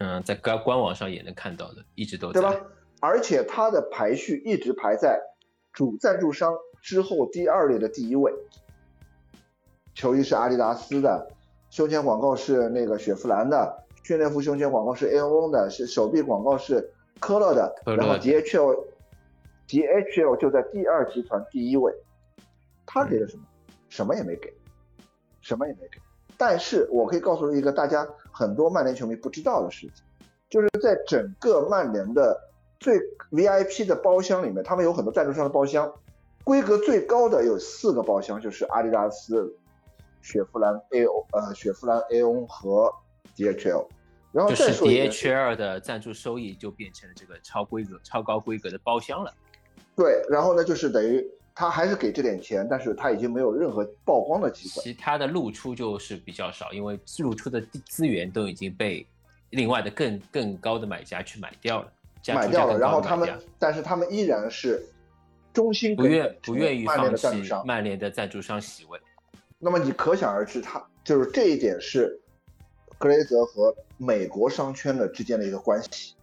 [0.00, 2.54] 嗯，在官官网上也能看到的，一直都对吧？
[3.00, 5.20] 而且它的排序一直排在
[5.72, 8.32] 主赞助商之后第二列的第一位。
[9.94, 11.28] 球衣是阿迪达斯的，
[11.70, 15.50] 胸前广告是那个雪佛兰的，训练服胸前广告是 A.O.
[15.50, 18.84] 的，是手臂广告是科勒的，然后 DHL
[19.66, 21.92] DHL 就在第二集团第一位。
[22.86, 23.42] 他给了什么？
[23.88, 24.54] 什么也没给，
[25.40, 25.98] 什么也没给。
[26.36, 30.04] 但是我可以告诉一个大家很多曼联球迷不知道的事情，
[30.48, 32.40] 就是在整个曼联的
[32.78, 32.98] 最
[33.32, 35.92] VIP 的包厢里面，他们有很多赞助商的包厢，
[36.48, 39.54] 规格最高的有四个包厢，就是阿迪达斯、
[40.22, 41.26] 雪佛兰 A.O.
[41.32, 42.46] 呃雪佛兰 A.O.
[42.46, 42.90] 和
[43.36, 43.86] DHL。
[44.32, 49.30] 然后就是 DHL 的赞助收益就变成了这个超规格、超高规格的包厢了。
[49.94, 51.22] 对，然后呢，就是等于。
[51.54, 54.80] 他还是给这点钱，但是他已经没有任何曝光的机会。
[54.80, 59.04] 其他的露出就是比较少，因为露出的资源都已经被
[59.50, 61.92] 另外的更更高的买家去买掉了。
[62.28, 64.86] 买掉了，然后他们，但是他们依然是
[65.58, 67.26] 中心不愿不愿意放弃
[67.64, 68.96] 曼联的赞助商席位。
[69.58, 72.20] 那么你可想而知，他就是这一点是
[72.96, 76.14] 格雷泽和美国商圈的之间的一个关系，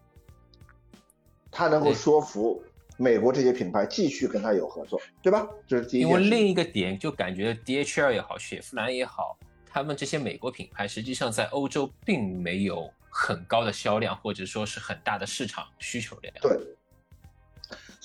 [1.51, 2.63] 他能够说服。
[2.97, 5.45] 美国这些品牌继续跟他有合作，对吧？
[5.67, 6.01] 这是第一。
[6.03, 9.37] 因为另一个点就感觉 DHL 也好，雪佛兰也好，
[9.69, 16.33] 他们这些美国品牌实际上在欧洲并没有很高的销量，或者说是很大的市场需求量。
[16.41, 16.57] 对。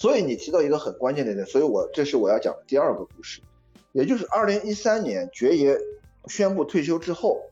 [0.01, 3.43] 所以你提到一个很关键的点，所以我这是我要讲的第二个故事，
[3.93, 5.77] 也就是二零一三年爵爷
[6.27, 7.43] 宣布退休之后，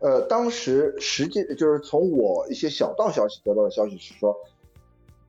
[0.00, 4.36] 呃，当时实际就是从我一些小道消息得到的消息是说。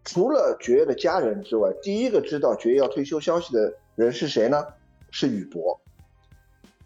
[0.05, 4.65] 除了爵爷的家人之外，第一个知道爵爷要退休消息的人是谁呢？
[5.11, 5.79] 是宇博，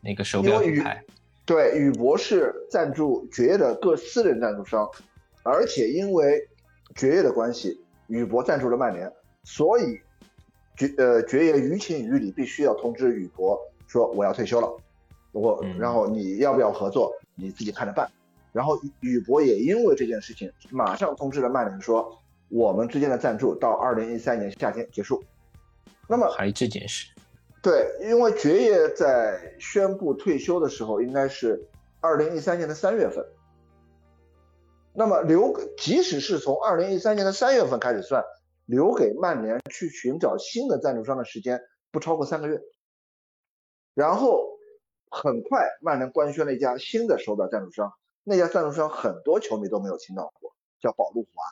[0.02, 1.04] 那个手表品牌。
[1.46, 4.88] 对，宇博是赞助爵爷的各私人赞助商，
[5.43, 6.48] 而且因为
[6.96, 9.12] 爵爷的关系，宇博赞助了曼联，
[9.43, 10.00] 所以
[10.76, 14.76] 爵呃爵爷于情于理必须要通知宇博说我要退休了，
[15.32, 18.10] 我然后你要不要合作，你自己看着办。
[18.52, 22.17] 然后宇博也因为这件事情，马上通知了曼联说。
[22.50, 25.22] 我们之间的赞助到二零一三年夏天结束。
[26.08, 27.12] 那么还这件事？
[27.62, 31.62] 对，因为爵爷在宣布退休的时候应该是
[32.00, 33.22] 二零一三年的三月份。
[35.00, 38.24] 那么留，即使是从二零一三年的三月份开始算，
[38.66, 42.60] 留给曼联去寻找新的赞助商的时间不超过三个月。
[43.94, 44.58] 然后
[45.12, 51.44] 很快，曼联官宣了一家新的手表赞助商，那家赞助商很多球迷都没有听到过，叫宝路华。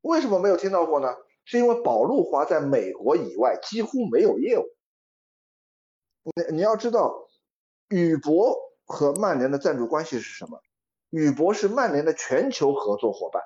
[0.00, 1.14] 为什么没有听到过呢？
[1.44, 4.64] 是因为宝路华在美国以外几乎没有业务。
[6.24, 7.28] 你你要知道，
[7.90, 8.56] 宇博
[8.86, 10.58] 和曼联的赞助关系是什么？
[11.12, 13.40] 宇博是曼联的全球合作伙伴，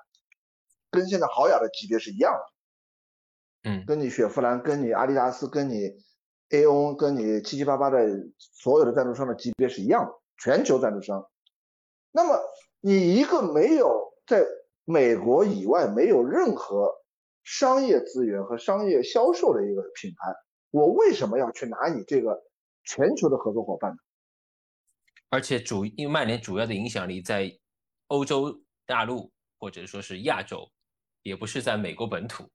[0.91, 3.71] 跟现在豪雅的级别是一样的。
[3.71, 5.91] 嗯，跟你雪佛兰、跟你阿迪达斯、跟你
[6.51, 8.07] A.O.、跟你七七八八的
[8.39, 11.29] 所有的赞助商的级别是一样的，全球赞助商。
[12.13, 12.41] 那么
[12.81, 14.47] 你一个没有在。
[14.89, 16.95] 美国以外没有任何
[17.43, 20.33] 商业资源和商业销售的一个品牌，
[20.71, 22.41] 我为什么要去拿你这个
[22.85, 23.97] 全球的合作伙伴呢？
[25.29, 27.59] 而且主因为曼联主要的影响力在
[28.09, 30.71] 欧洲大陆或者说是亚洲，
[31.23, 32.49] 也不是在美国本土。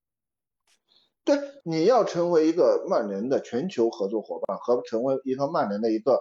[1.24, 6.20] 对，你要成为一个曼联的全球合作伙伴和成为一个曼联的一个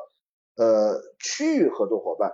[0.57, 2.31] 呃区域合作伙伴，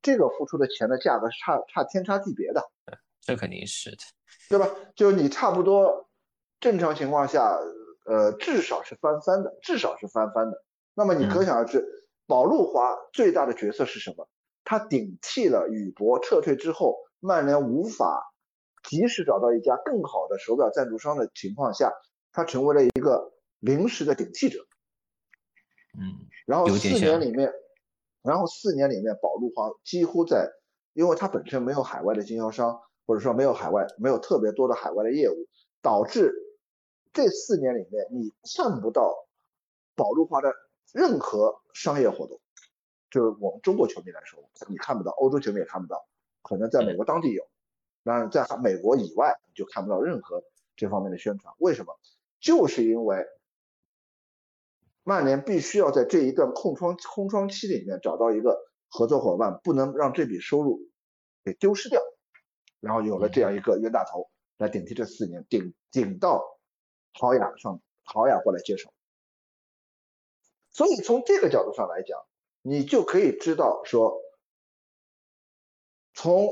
[0.00, 2.62] 这个付出的钱的价格是差差天差地别的。
[3.20, 3.98] 这肯定是的，
[4.48, 4.70] 对吧？
[4.96, 6.08] 就你差不多
[6.60, 7.58] 正常情况下，
[8.06, 10.64] 呃，至少是翻番的，至少是翻番的。
[10.94, 11.84] 那么你可想而知，
[12.28, 14.28] 宝路华最大的角色是什么？
[14.62, 18.22] 他顶替了宇博撤退之后，曼联无法
[18.88, 21.92] 及时找到一家更好的手表赞助商的情况下，
[22.30, 24.60] 他成为了一个临时的顶替者。
[25.98, 27.50] 嗯，然后四年里面，
[28.22, 30.48] 然后四年里面，宝路华几乎在，
[30.92, 32.80] 因为他本身没有海外的经销商。
[33.06, 35.48] 或者说没有海外，没有特别多的海外的业务，
[35.80, 36.30] 导致
[37.14, 39.14] 这四年里面你看不到
[39.94, 40.52] 宝路华的
[40.92, 42.40] 任何商业活动。
[43.10, 46.06] 就是我们中国球迷来说，你看不到，欧洲球迷也看不到，
[46.42, 47.48] 可能在美国当地有，
[48.04, 50.44] 当然在美国以外你就看不到任何
[50.76, 51.54] 这方面的宣传。
[51.58, 51.98] 为什么？
[52.40, 53.26] 就是因为
[55.02, 60.80] 曼联必须要在这一段空窗空窗期里面找到一个合作伙伴，不能让这笔收入
[61.44, 62.02] 给丢失掉，
[62.78, 66.44] 然后有了这样一个冤大头来顶替这四年，顶顶到
[67.14, 68.92] 豪雅上，豪雅过来接手。
[70.78, 72.16] 所以从这个角度上来讲，
[72.62, 74.22] 你就可以知道说，
[76.14, 76.46] 从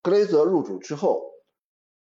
[0.00, 1.32] 格雷泽入主之后，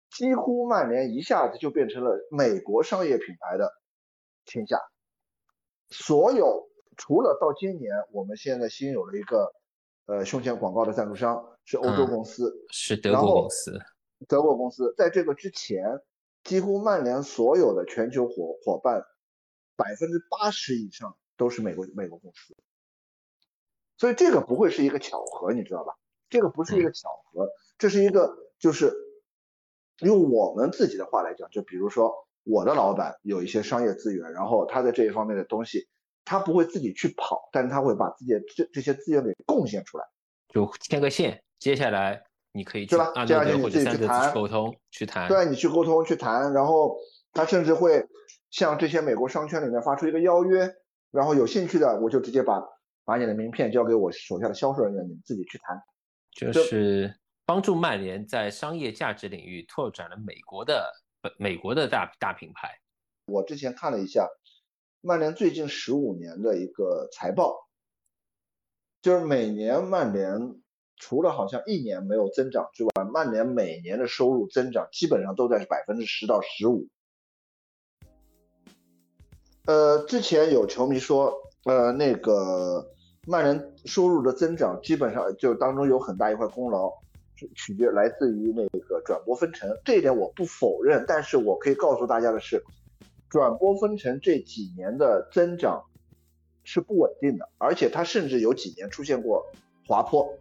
[0.09, 3.71] 几乎曼联一下子就变成了美国商业品牌的
[4.47, 4.81] 天下。
[5.91, 9.53] 所有除了到今年，我们现在新有了一个
[10.07, 13.79] 呃胸前广告的赞助商是欧洲公司，是德国公司，
[14.27, 14.95] 德国公司。
[14.97, 15.85] 在这个之前，
[16.45, 19.03] 几乎曼联所有的全球伙伙伴
[19.77, 21.15] 百分之八十以上。
[21.39, 22.55] 都是美国美国公司，
[23.97, 25.95] 所以这个不会是一个巧合，你知道吧？
[26.29, 27.49] 这个不是一个巧合，
[27.79, 28.93] 这是一个就是
[30.01, 32.13] 用我们自己的话来讲，就比如说
[32.45, 35.89] 我的老板有一些商业资源，然后他在这一方面的东西，
[36.25, 40.05] 他不会自己去跑，但是他会把自己的这这些资源给贡献出来，
[40.49, 43.25] 就牵个线，接下来你可以对吧？
[43.25, 46.99] 这样你自己去谈沟通去谈，对，你去沟通去谈，然后
[47.33, 48.07] 他甚至会
[48.51, 50.75] 向这些美国商圈里面发出一个邀约。
[51.11, 52.63] 然后有兴趣的，我就直接把
[53.05, 55.83] 把你的名片交给我手下的销售人员，你们自己去谈。
[56.33, 60.93] 就是帮助曼联在商业价值领域拓展了美国的
[61.39, 62.79] 美国的大大品牌。
[63.27, 64.29] 我之前看了一下
[65.01, 67.57] 曼联最近十五年的一个财报，
[69.01, 70.61] 就是每年曼联
[70.97, 76.87] 除了好像一年没有增长之外，曼联每年的收入增长基本上都在百分之十到十五。
[79.69, 81.31] 呃，之前有球迷说，
[81.67, 82.91] 呃，那个
[83.27, 86.91] 曼联收入的增长基本上就当中有很大一块功劳，
[87.55, 91.05] 取决来自于那个转播分成，这一点我不否认。
[91.07, 92.65] 但是我可以告诉大家的是，
[93.29, 95.85] 转播分成这几年的增长
[96.65, 99.45] 是不稳定的，而且它甚至有几年出现过
[99.87, 100.33] 滑坡，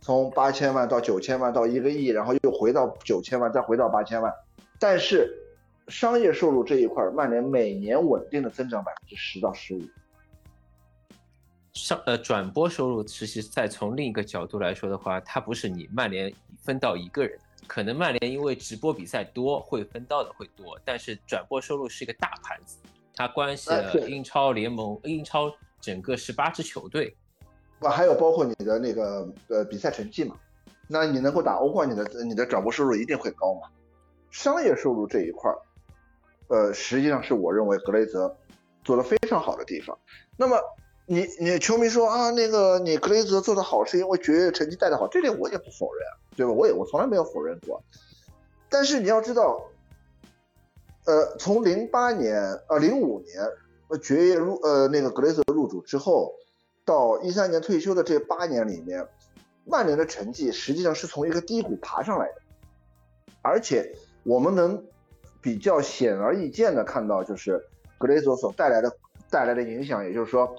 [0.00, 4.34] 从八千万到九千万到一个亿，然后又回到九千万，再回到八千万，
[4.80, 5.36] 但是。
[5.90, 9.82] 商业收入这一块，曼联每年稳定的增长百分之十到十五。
[11.72, 22.78] 上呃转播收入，其实再从另一个角度来说的话，它不是你曼联分到一个人，可能曼联因为直播比赛多，会分到的会多，但是转播收入是一个大盘子，
[23.14, 27.16] 它关系了英超联盟、英超整个十八支球队，
[27.80, 30.36] 不还有包括你的那个呃比赛成绩嘛？
[30.86, 33.68] 那你能够打欧冠，你的你的转播收入一定会高嘛？
[34.30, 35.52] 商业收入这一块。
[36.50, 38.36] 呃，实际上是我认为格雷泽
[38.82, 39.96] 做的非常好的地方。
[40.36, 40.60] 那么
[41.06, 46.02] 你你球迷说啊，那个你格雷泽做的好是因为爵爷成绩带的好，这点我也不否认，
[46.36, 46.52] 对吧？
[46.52, 47.80] 我也我从来没有否认过。
[48.68, 49.64] 但是你要知道，
[51.04, 53.48] 呃，从零八年呃零五年
[53.86, 56.34] 呃爵爷入呃那个格雷泽入主之后，
[56.84, 59.06] 到一三年退休的这八年里面，
[59.64, 62.42] 曼联的成绩实际上是从一个低谷爬上来的，
[63.40, 64.84] 而且我们能。
[65.42, 67.64] 比较显而易见的看到，就是
[67.96, 68.94] 格雷泽所带来的
[69.30, 70.54] 带来的影响，也就是说，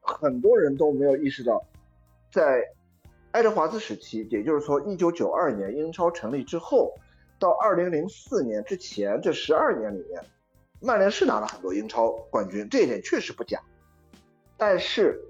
[0.00, 1.62] 很多人都没有意识到，
[2.32, 2.62] 在
[3.32, 6.94] 爱德华兹时期，也就是说一九九二年英超成立之后，
[7.38, 10.24] 到二零零四年之前这十二年里面，
[10.80, 13.60] 曼联是拿了很多英超冠军，这一点确实不假。
[14.56, 15.20] 但是，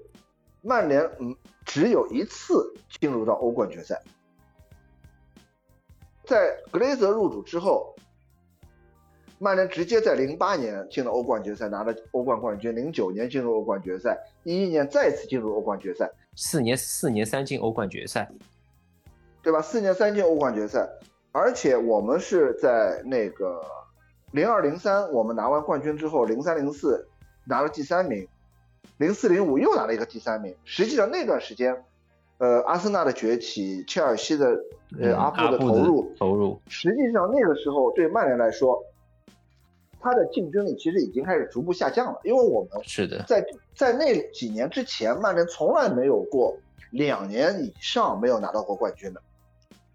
[0.61, 4.01] 曼联嗯只有一次进入到欧冠决赛，
[6.25, 7.93] 在格雷泽入主之后。
[9.41, 12.75] 曼联直接在零八年进了欧冠决赛，拿了欧冠冠军。
[12.75, 18.29] 零九年进入欧冠决赛，一一年再次进入欧冠决赛，四年四年三进欧冠决赛，
[19.41, 19.61] 对吧？
[19.61, 20.89] 四年三进欧冠决赛，
[21.31, 23.61] 而且我们是在那个
[24.33, 27.07] 零二零三，我们拿完冠军之后，零三零四
[27.45, 28.27] 拿了第三名，
[28.97, 30.53] 零四零五又拿了一个第三名。
[30.65, 31.81] 实际上那段时间，
[32.39, 34.59] 呃，阿森纳的崛起，切尔西的
[34.99, 38.83] 呃阿布的投入投入，实际上那个时候对曼联来说。
[40.01, 43.45] 它的竞争力其实已经开始逐步下降了，因为我们是的，在
[43.75, 46.57] 在那几年之前，曼联从来没有过
[46.91, 49.21] 两年以上没有拿到过冠军的。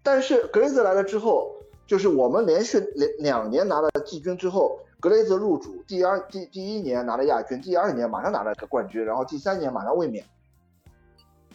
[0.03, 1.51] 但是格雷泽来了之后，
[1.87, 10.23] 就是我们连续两两年拿了季军之后，格雷泽入主，第二第第一年拿了亚军，第二年马上拿了个冠军，然后第三年马上卫冕，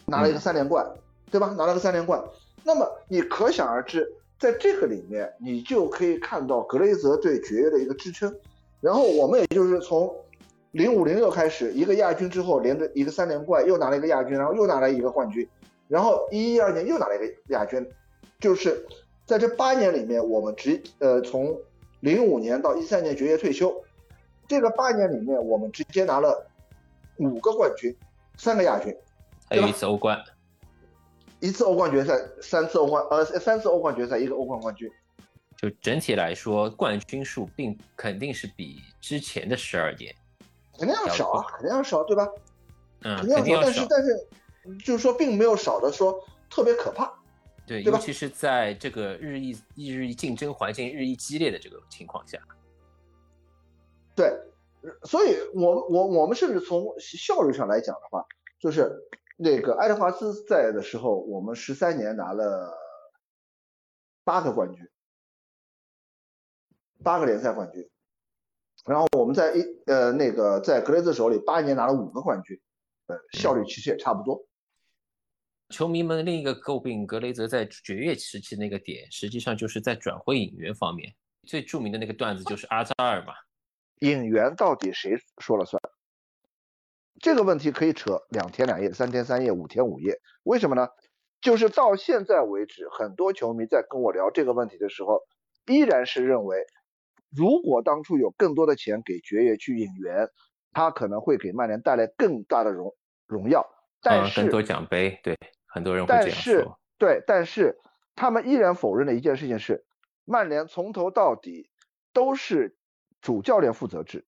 [0.05, 0.85] 拿了一个三连冠，
[1.31, 1.47] 对吧？
[1.57, 2.21] 拿了个三连冠。
[2.63, 4.11] 那么你可想而知。
[4.41, 8.35] 在这个里面，你就可以看到格雷泽对爵爷的一个支撑。
[8.79, 10.11] 然后我们也就是从
[10.71, 15.47] 零五零六开始一个亚军之后，连着一个三连冠，又拿了一个亚军，然后又拿了一个冠军，
[15.87, 17.87] 然后一一二年又拿了一个亚军，
[18.39, 18.83] 就是
[19.27, 21.55] 在这八年里面，我们直呃从
[21.99, 23.71] 零五年到一三年爵爷退休，
[24.47, 26.47] 这个八年里面我们直接拿了
[27.17, 27.95] 五个冠军，
[28.37, 28.91] 三个亚军，
[29.47, 30.17] 还有一次欧冠，
[31.41, 34.89] 一次欧冠决赛，三次欧冠呃三次欧冠决赛，一个欧冠冠军。
[35.57, 40.15] 就整体来说，冠军数并肯定是比之前的十二年
[40.77, 42.27] 肯定要少啊，肯定要少，对吧？
[43.03, 46.15] 嗯，肯定要少，但是但是就是说并没有少的说
[46.49, 47.11] 特别可怕。
[47.67, 52.39] 对，对尤其是在这个日益日益竞争环境日益激烈的这个情况下，
[54.15, 54.31] 对，
[55.03, 58.25] 所以我们我我们甚至从效率上来讲的话，
[58.59, 58.91] 就是
[59.43, 62.77] 那个爱德华兹在的时候，我们十三年拿了
[64.23, 64.87] 八个冠军，
[67.03, 67.89] 八个联赛冠军，
[68.85, 72.55] 然后我们在一呃那个在格雷兹手里八年拿了五个冠军，
[73.07, 74.45] 呃效率其实也差不多。
[75.69, 81.11] 球迷们另一个诟病格雷泽在爵月时期那个点，实际上就是在转会引援方面，
[81.47, 83.33] 最著名的那个段子就是阿扎尔嘛。
[84.01, 85.81] 引援到底谁说了算？
[87.21, 90.19] 这个问题可以扯两天两夜、三天三夜、五天五夜。
[90.43, 90.87] 为什么呢？
[91.39, 95.21] 就是到现在为止，很多球迷在跟我聊这个问题的时候，
[95.67, 96.65] 依然是认为，
[97.35, 100.27] 如果当初有更多的钱给爵爷去引援，
[100.71, 102.95] 他可能会给曼联带来更大的荣
[103.27, 103.65] 荣耀。
[104.01, 106.67] 但是，更多奖杯，对，很多人会这样但是。
[106.97, 107.79] 对，但是
[108.15, 109.83] 他们依然否认的一件事情是，
[110.25, 111.69] 曼联从头到底
[112.13, 112.77] 都是
[113.21, 114.25] 主教练负责制。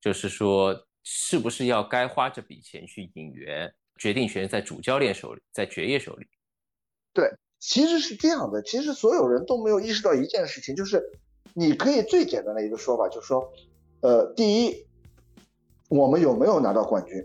[0.00, 6.26] 就是说，是不是要该花这笔钱去引援，决定权在主教练手里，在爵爷手里。
[7.12, 7.30] 对，
[7.60, 11.00] 其实是这样的，其实所有人都没有意识到一件事情，就是
[11.54, 13.52] 你可以最简单的一个说法就是说，
[14.00, 14.84] 呃，第一，
[15.88, 17.24] 我们有没有拿到冠军？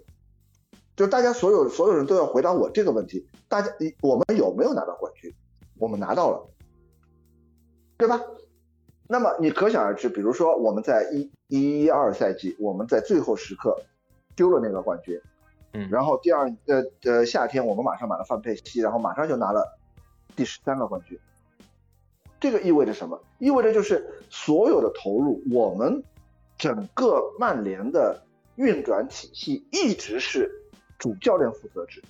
[0.95, 5.34] 就大家所有所有人都要回答我这个问题，大家我们有没有拿到冠军？
[5.79, 6.47] 我们拿到了，
[7.97, 8.21] 对吧？
[9.07, 13.78] 那么你可想而知，比如说我们在一一一二赛季，我们在最后时刻
[14.38, 15.20] 丢了那个冠军，
[15.74, 19.78] 嗯，然后第二呃呃夏天我们马上买了范佩西，然后马上就拿了
[20.34, 21.20] 第十三个冠军。
[22.39, 23.22] 这个意味着什么？
[23.38, 26.02] 意味着就是所有的投入，我们
[26.58, 28.24] 整个曼联的
[28.56, 30.49] 运转体系一直是
[30.97, 32.02] 主教练负责制。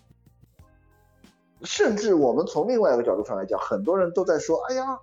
[1.64, 5.00] 甚至我们从另外一个角度上来讲，很多人都在说：“哎呀，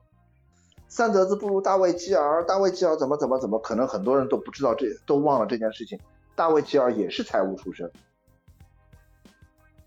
[0.89, 5.99] 三德子不如大卫基尔，大卫基尔怎么怎么怎么？”可能很多人都不知道这，都忘了这件事情。
[6.35, 7.91] 大卫基尔也是财务出身，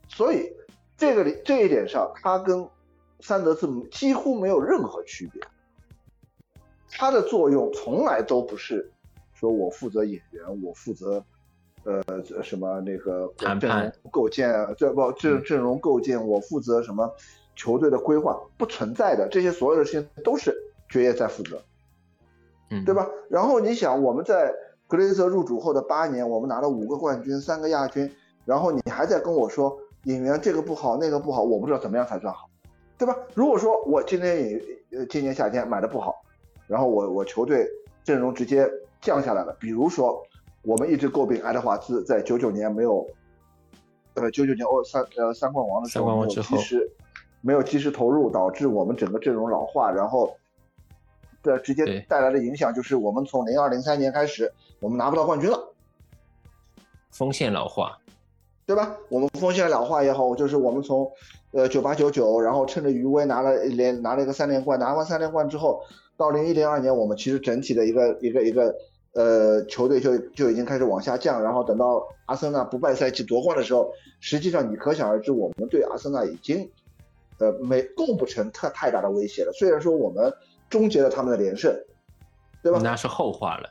[0.09, 0.53] 所以
[0.97, 2.67] 这个里这一点上，他跟
[3.21, 5.41] 三德子几乎没有任何区别。
[6.89, 8.91] 他的作用从来都不是
[9.33, 11.23] 说我负责演员，我负责
[11.85, 12.03] 呃
[12.43, 17.09] 什么那个谈阵容判构建，这不阵阵容构建，我负责什么
[17.55, 20.53] 球队的规划，不存在的，这些所有的事情都是
[20.91, 21.59] 爵爷在负责。
[22.69, 22.93] 嗯，对？
[22.93, 23.07] 吧？
[23.29, 24.53] 然后你想，我们在
[24.87, 28.09] 格雷泽入主后的八年，我们拿了五个冠军，三个亚军，
[28.45, 32.49] 然后你还在跟我说演员这个不好，那个不好，我不知道怎么样才算好，
[32.97, 33.15] 对吧？
[33.33, 34.61] 如果说我今年也
[34.99, 36.21] 呃今年夏天买的不好，
[36.67, 37.67] 然后我我球队
[38.03, 38.69] 阵容直接
[39.01, 40.21] 降下来了，比如说
[40.63, 43.05] 我们一直诟病爱德华兹在九九年没有，
[44.15, 46.91] 呃九九年欧三呃三冠王的时候没有及时
[47.41, 50.33] 没有及时投入，导致我们整个阵容老化，然后
[51.43, 55.73] 的直接带来的影响就是我们从零二零三年开始，我们拿不到冠军了，
[57.11, 57.97] 锋线老化，
[58.65, 58.95] 对吧？
[59.09, 61.11] 我们锋线老化也好，就是我们从
[61.51, 65.83] 呃九八九九，然后趁着余威拿了连拿了一个三连冠，拿完三连冠之后，
[66.15, 68.75] 到零一零二年，我们其实整体的一个一个一个
[69.13, 76.69] 呃球队就就已经开始往下降，然后等到阿森纳不败赛季夺冠的时候，实际上你可想而知，我们对阿森纳已经
[77.39, 79.51] 呃没构不成太太大的威胁了。
[79.51, 80.31] 虽然说我们
[80.71, 81.71] 终结了他们的连胜，
[82.63, 82.79] 对吧？
[82.81, 83.69] 那是后话了。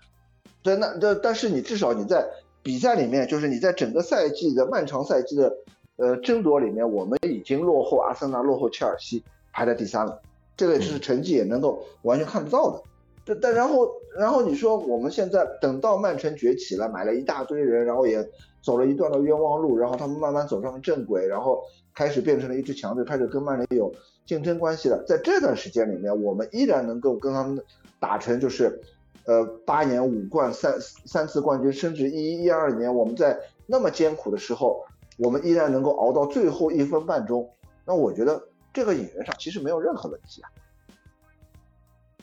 [0.63, 2.25] 对，那这但是你至少你在
[2.63, 5.57] 比赛里面，就是你在整个赛季的漫长赛季的
[5.97, 10.21] 呃争夺里面，我们已经落后阿森纳、落后切尔西，排在第三了。
[10.57, 12.83] 这个是成绩也能够完全看得到的。
[13.25, 18.23] 但但然后然后你说我们现在等到曼城崛起了，买了一大堆人，然后也
[18.63, 21.63] 走了一段的冤枉路，然后他们慢慢走上了正轨，然后
[21.95, 23.93] 开始变成了一支强队，开始跟曼联有
[24.25, 25.03] 竞争关系了。
[25.07, 27.63] 在这段时间里面，我们依然能够跟他们
[27.99, 28.81] 打成就是。
[29.27, 34.83] 呃，八年五冠三三次冠军，甚至一一一二年我们在那么艰苦的时候，
[35.19, 37.49] 我们依然能够熬到最后一分半钟。
[37.85, 38.43] 那我觉得
[38.73, 40.51] 这个引援上其实没有任何问题啊。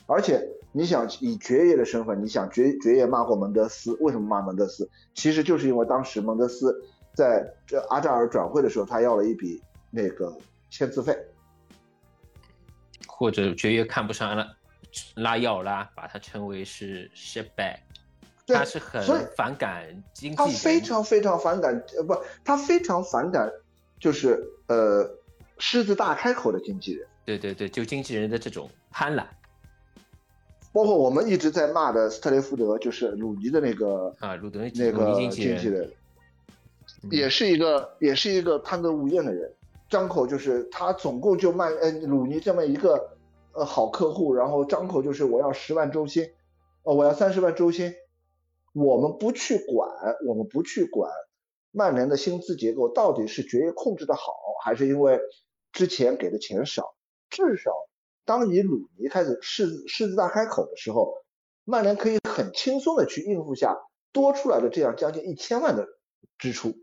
[0.08, 4.88] 而且你想以爵爷的身份，你想爵爵爷骂过蒙德斯，为什么骂蒙德斯？
[5.16, 6.72] 其实就是因为当时蒙德斯
[7.16, 9.60] 在这阿扎尔转会的时候，他要了一笔
[9.90, 10.32] 那个
[10.70, 11.18] 签字费，
[13.08, 14.56] 或者爵爷看不上拉
[15.16, 17.80] 拉要拉，把他称为是 shitbag，
[18.46, 19.04] 他是很
[19.36, 22.16] 反感经济，他非常非常反感，呃不，
[22.46, 23.52] 他非常反感
[24.00, 25.10] 就是呃
[25.58, 29.26] 狮子大开口的经纪人，对对对，就经纪人的这种贪婪。
[30.78, 35.92] 包括我们一直在骂的斯特雷福德，就是鲁尼的那个啊，鲁德那个经纪人，
[37.10, 39.52] 也是一个也是一个贪得无厌的人，
[39.90, 43.10] 张口就是他总共就卖呃鲁尼这么一个
[43.54, 46.30] 呃好客户，然后张口就是我要十万周薪，
[46.84, 47.96] 呃我要三十万周薪，
[48.74, 49.90] 我们不去管，
[50.28, 51.10] 我们不去管
[51.72, 54.32] 曼联的薪资结构到底是爵爷控制的好，
[54.64, 55.20] 还是因为
[55.72, 56.94] 之前给的钱少，
[57.32, 57.72] 至少。
[58.28, 61.14] 当你鲁尼开始狮子狮子大开口的时候，
[61.64, 63.78] 曼联可以很轻松的去应付下
[64.12, 65.88] 多出来的这样将近一千万的
[66.38, 66.74] 支出，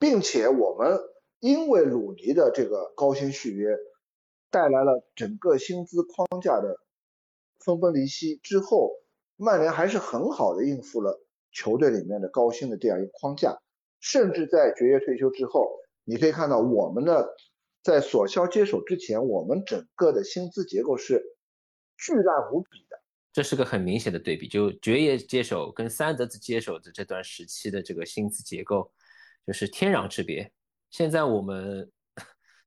[0.00, 0.98] 并且我们
[1.38, 3.76] 因为鲁尼的这个高薪续约，
[4.50, 6.80] 带来了整个薪资框架的
[7.60, 8.90] 分崩离析之后，
[9.36, 11.22] 曼联还是很好的应付了
[11.52, 13.56] 球队里面的高薪的这样一个框架，
[14.00, 15.70] 甚至在爵爷退休之后，
[16.02, 17.28] 你可以看到我们的。
[17.86, 21.22] 在索肖接手之前，我们整个的薪资结构是
[21.96, 23.00] 巨烂无比的，
[23.32, 24.48] 这是个很明显的对比。
[24.48, 28.92] 就爵爷接手跟三德子接手的这段时期的这个薪资结构，
[29.46, 30.52] 就是天壤之别。
[30.90, 31.88] 现在我们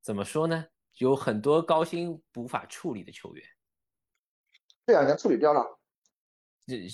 [0.02, 0.66] 怎么说呢？
[1.00, 3.46] 有很多高薪无法处理的球员，
[4.88, 5.80] 这两年处理掉了，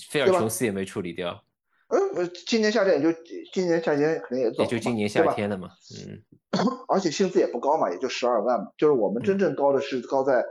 [0.10, 1.46] 菲尔琼斯也没处理掉。
[1.88, 3.20] 嗯，今年夏天也就
[3.54, 5.70] 今年夏天肯定也走，也就今年夏天了嘛。
[6.08, 6.24] 嗯，
[6.90, 8.68] 而且薪资也不高嘛，也就十二万嘛。
[8.76, 10.44] 就是我们真正高的是高在，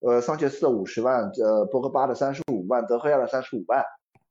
[0.00, 3.84] 呃，桑切斯的五十万，呃，博格巴的三十五万，德赫亚的三十五万。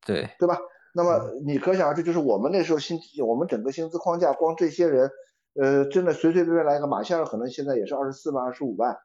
[0.04, 0.58] 对，对吧？
[0.96, 5.12] 那么你可想而知，就是我们那时候薪，我们整个薪资框架，光这些人，
[5.54, 8.98] 呃，真的随随便便来一个马夏尔，可能现在也是二十四万、二十五万，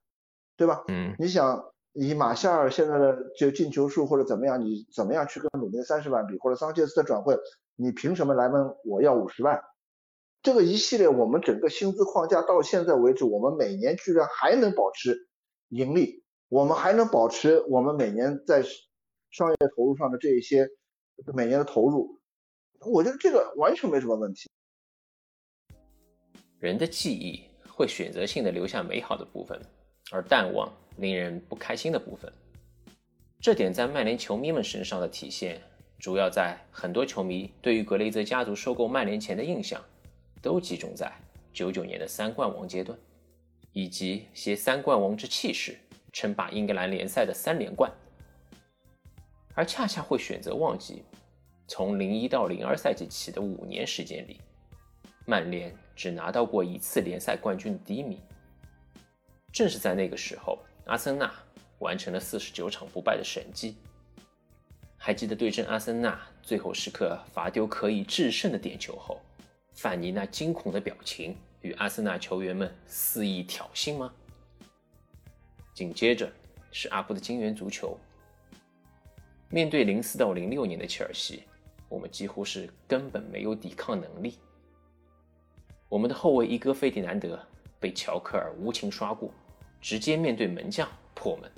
[0.56, 0.84] 对吧？
[0.88, 1.64] 嗯，你想。
[1.92, 7.38] 以马夏尔现在的就进球数或者怎么样，你怎么样去跟鲁尼三十万比，或者桑切斯的转会，
[7.76, 9.62] 你凭什么来问我要五十万？
[10.42, 15.28] 这个一系列我们整个薪资框架到现在为止，我们每年居然还能保持
[15.68, 18.64] 盈利，我们还能保持我们每年在
[19.30, 20.68] 商业投入上的这一些
[21.34, 22.20] 每年的投入，
[22.80, 24.50] 我觉得这个完全没什么问题。
[26.58, 29.60] 人的记忆会选择性的留下美好的部分，
[30.10, 30.72] 而淡忘。
[31.02, 32.32] 令人不开心的部分，
[33.40, 35.60] 这点在曼联球迷们身上的体现，
[35.98, 39.84] 主要在很多球迷对于格雷泽家族收购曼联前的印象，
[40.40, 41.12] 都集中在
[41.52, 42.96] 九九年的三冠王阶段，
[43.72, 45.76] 以及携三冠王之气势
[46.12, 47.90] 称霸英格兰联赛的三连冠，
[49.54, 51.02] 而恰恰会选择忘记，
[51.66, 54.40] 从零一到零二赛季起的五年时间里，
[55.26, 58.20] 曼联只拿到过一次联赛冠军的低迷。
[59.52, 60.56] 正是在那个时候。
[60.86, 61.32] 阿森纳
[61.78, 63.76] 完成了四十九场不败的神迹。
[64.96, 69.20] 还记得对阵阿森纳最后时刻罚丢可以制胜的点球后，
[69.72, 74.12] 范尼那惊恐的表情与阿森纳球员们肆意挑衅吗？
[75.74, 76.30] 紧接着
[76.70, 77.98] 是阿布的金元足球。
[79.48, 81.42] 面对零四到零六年的切尔西，
[81.88, 84.38] 我们几乎是根本没有抵抗能力。
[85.88, 87.38] 我们的后卫伊戈费迪南德
[87.78, 89.30] 被乔克尔无情刷过。
[89.82, 91.50] 直接面对门将破门，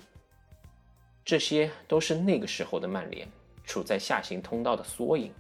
[1.25, 3.29] 这些都是那个时候的曼联
[3.65, 5.31] 处在下行通道的缩影。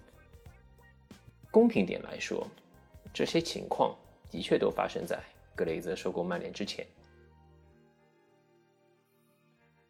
[1.50, 2.46] 公平点来说，
[3.12, 3.96] 这些情况
[4.30, 5.18] 的确都发生在
[5.54, 6.86] 格雷泽收购曼联之前。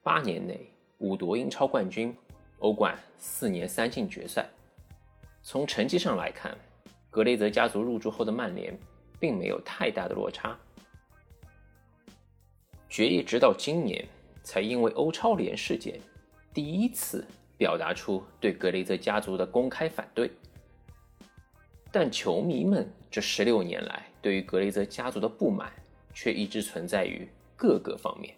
[0.02, 2.16] 八年内五夺英超冠军，
[2.60, 4.48] 欧冠四年三进决赛。
[5.42, 6.56] 从成绩上来看，
[7.10, 8.78] 格雷泽家族入驻后的曼联
[9.18, 10.56] 并没有太大的落差。
[12.88, 14.06] 决议直到今年
[14.42, 16.00] 才因为欧超联事件
[16.52, 17.24] 第一次
[17.56, 20.30] 表达出对格雷泽家族的公开反对，
[21.90, 25.72] 但球迷们这十六年来对于格雷泽家族的不满
[26.12, 28.34] 却一直存在于各个方面。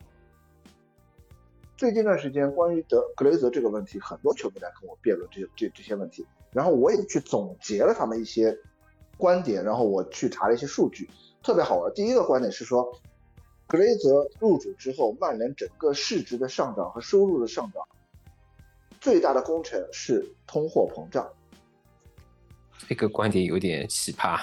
[1.76, 8.56] 最近一段时间，关于德格雷泽这个问题，很多球迷来跟我辩论这这这些问题，然后我也去总结了他们一些
[9.18, 11.10] 观点，然后我去查了一些数据，
[11.42, 11.92] 特别好玩。
[11.94, 12.90] 第一个观点是说。
[13.68, 17.82] 格雷泽入主之后，曼联整个市值的上涨和收入的上涨，
[19.00, 21.28] 最大的功臣是通货膨胀。
[22.86, 24.40] 这个观点有点奇葩。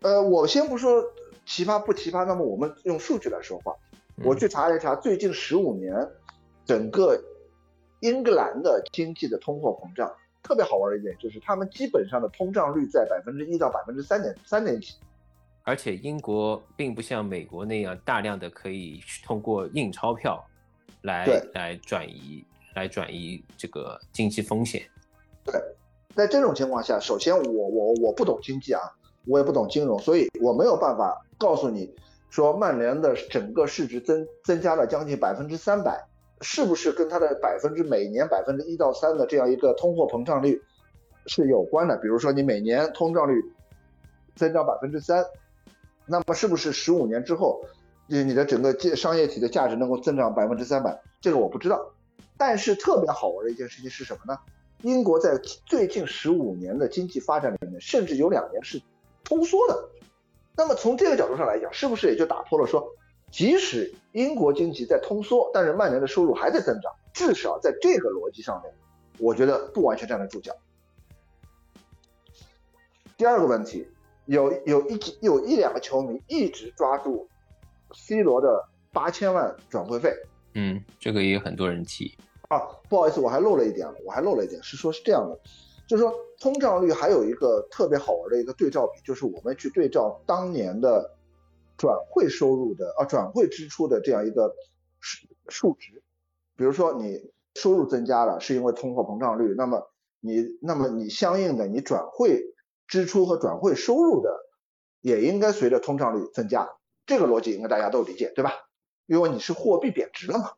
[0.00, 1.04] 呃，我先不说
[1.44, 3.74] 奇葩不奇葩，那么我们用数据来说话。
[4.22, 5.94] 我去查了一查，最近十五年，
[6.64, 7.22] 整个
[8.00, 10.10] 英格兰的经济的通货膨胀
[10.42, 14.94] 特别好玩的一点就是，他们基本上的通胀率在百分之一到百分之三点三点几。
[15.66, 20.44] 而且英国并不像美国那样大量的可以通过印钞票
[21.00, 22.44] 来来转移
[22.74, 24.82] 来转移这个经济风险。
[25.42, 25.54] 对，
[26.14, 28.80] 在这种情况下，首先我我我不懂经济啊，
[29.26, 31.90] 我也不懂金融，所以我没有办法告诉你
[32.28, 35.98] 说曼联的整个市值增增加了将近百分之三百，
[36.42, 40.60] 是不是跟它的百分之每年百分之一到三的这样一个通货膨胀率
[41.26, 41.96] 是有关的？
[41.96, 43.42] 比如说你每年通胀率
[44.36, 45.24] 增长百分之三。
[46.06, 47.64] 那么是不是十五年之后，
[48.06, 51.00] 你你的整个商业体的价值能够增长百分之三百？
[51.20, 51.92] 这个我不知道。
[52.36, 54.38] 但是特别好玩的一件事情是什么呢？
[54.82, 58.82] 英国在最近十五年的经济发展里面，甚至有两年是
[59.22, 59.88] 通缩的。
[60.56, 62.86] 那么从这个角度上来讲，是不是也就打破了说，
[63.30, 66.92] 即使英国经济在通缩，但是曼联的收入还在增长？
[67.14, 68.74] 至少在这个逻辑上面，
[69.18, 70.54] 我觉得不完全站得住脚。
[73.16, 73.88] 第二个问题。
[74.26, 77.28] 有有一有一两个球迷一直抓住
[77.92, 80.14] C 罗的八千万转会费，
[80.54, 82.16] 嗯，这个也有很多人提
[82.48, 82.58] 啊。
[82.88, 85.38] 不好意思，我还漏了一点，我还漏了一点，是说是这样的，
[85.86, 91.10] 就是说通胀率还有一个特别好玩的一个对照比，就是我们去对照当年的
[91.76, 94.54] 转会收入的啊转会支出的这样一个
[95.00, 96.02] 数数值，
[96.56, 102.53] 比如说你收入增加了是因为通货膨胀率，那么你那么你相应的你转会。
[102.94, 104.46] 支出和转会收入的
[105.00, 106.76] 也应该随着通胀率增加，
[107.06, 108.52] 这个逻辑应该大家都理解，对吧？
[109.06, 110.52] 因为你是货币贬值了嘛。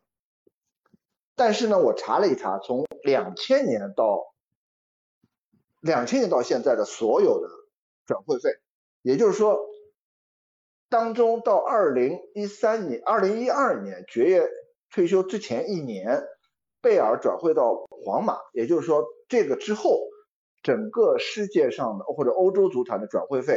[1.35, 4.35] 但是呢，我查了一查，从两千年到
[5.81, 7.49] 两千年到现在的所有的
[8.05, 8.51] 转会费，
[9.01, 9.59] 也就是说，
[10.91, 14.47] 当中到二零一三年、二零一二年爵爷
[14.91, 16.23] 退休之前一年，
[16.83, 19.99] 贝尔转会到皇马，也就是说这个之后。
[20.67, 23.57] 整个世界上的或者欧洲足坛的转会费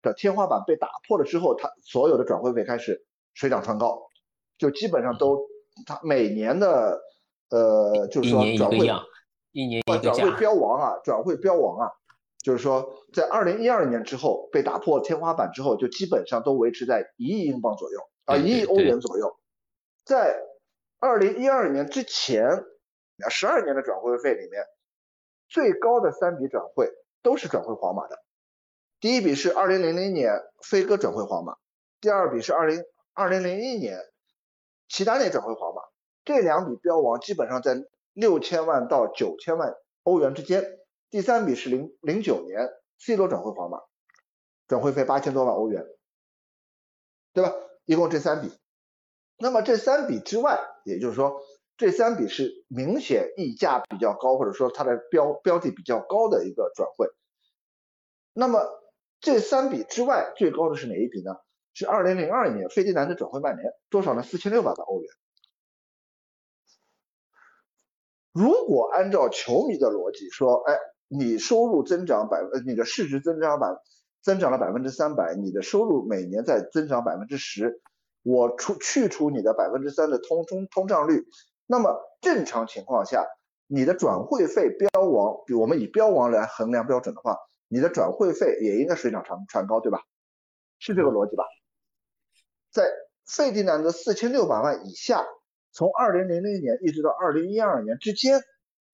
[0.00, 3.04] 的天花板被打破了之后，它所有的转会费开始
[3.34, 4.00] 水涨船高，
[4.56, 5.46] 就基本上都，
[5.84, 6.98] 它每年的
[7.50, 8.90] 呃，就是说转会
[9.52, 11.92] 一年一个转会标王啊，转会标王啊，
[12.42, 19.36] 就是说在二零一二年之后被打破天花板之后，就基本上都维持在一亿英镑左右啊，一亿欧元左右。
[20.06, 20.40] 在
[21.00, 22.64] 二零一二年之前，
[23.28, 24.64] 十二年的转会费里面。
[25.54, 26.90] 最高的三笔转会
[27.22, 28.18] 都是转会皇马的，
[28.98, 31.56] 第一笔是二零零零年飞哥转会皇马，
[32.00, 32.82] 第二笔是二零
[33.12, 34.00] 二零零一年
[34.88, 35.80] 齐达内转会皇马，
[36.24, 37.76] 这两笔标王基本上在
[38.14, 40.76] 六千万到九千万欧元之间，
[41.08, 43.78] 第三笔是零零九年 C 罗转会皇马，
[44.66, 45.86] 转会费八千多万欧元，
[47.32, 47.54] 对吧？
[47.84, 48.52] 一共这三笔，
[49.38, 51.40] 那么这三笔之外，也就是说。
[51.76, 57.08] 这三笔是明显溢价比较高，或者说它的标标的比较高的一个转会。
[58.32, 58.60] 那么
[59.20, 61.34] 这三笔之外，最高的是哪一笔呢？
[61.72, 64.22] 是二零零二年费迪南的转会曼联，多少呢？
[64.22, 65.10] 四千六百万欧元。
[68.32, 73.66] 如果按照球迷的逻辑说，哎，你收入增长百，分，你的市值增长百
[74.22, 77.80] 增长了百分之三百，你的收入每年在增长百分之十，
[78.22, 81.26] 我除去除你的百分之三的通通通胀率。
[81.66, 83.26] 那么正常情况下，
[83.66, 87.38] 你的转会费标王，比我们以标王来衡量标准的话，
[87.68, 90.00] 你的转会费也应该水涨船船高，对吧？
[90.78, 91.44] 是这个逻辑吧？
[92.70, 92.90] 在
[93.26, 95.24] 费迪南德四千六百万以下，
[95.72, 98.42] 从二零零零年一直到二零一二年之间，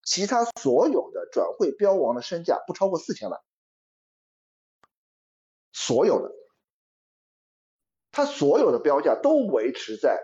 [0.04, 3.40] 其他所有的转会标王的身价不超过四千万，
[5.72, 6.32] 所有的，
[8.12, 10.20] 他所有的标价都维持在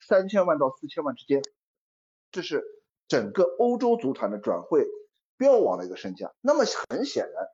[0.00, 1.42] 三千万到四千万之间。
[2.34, 2.64] 这是
[3.06, 4.84] 整个欧洲足坛的转会
[5.38, 6.32] 标王的一个身价。
[6.40, 7.46] 那么很显然，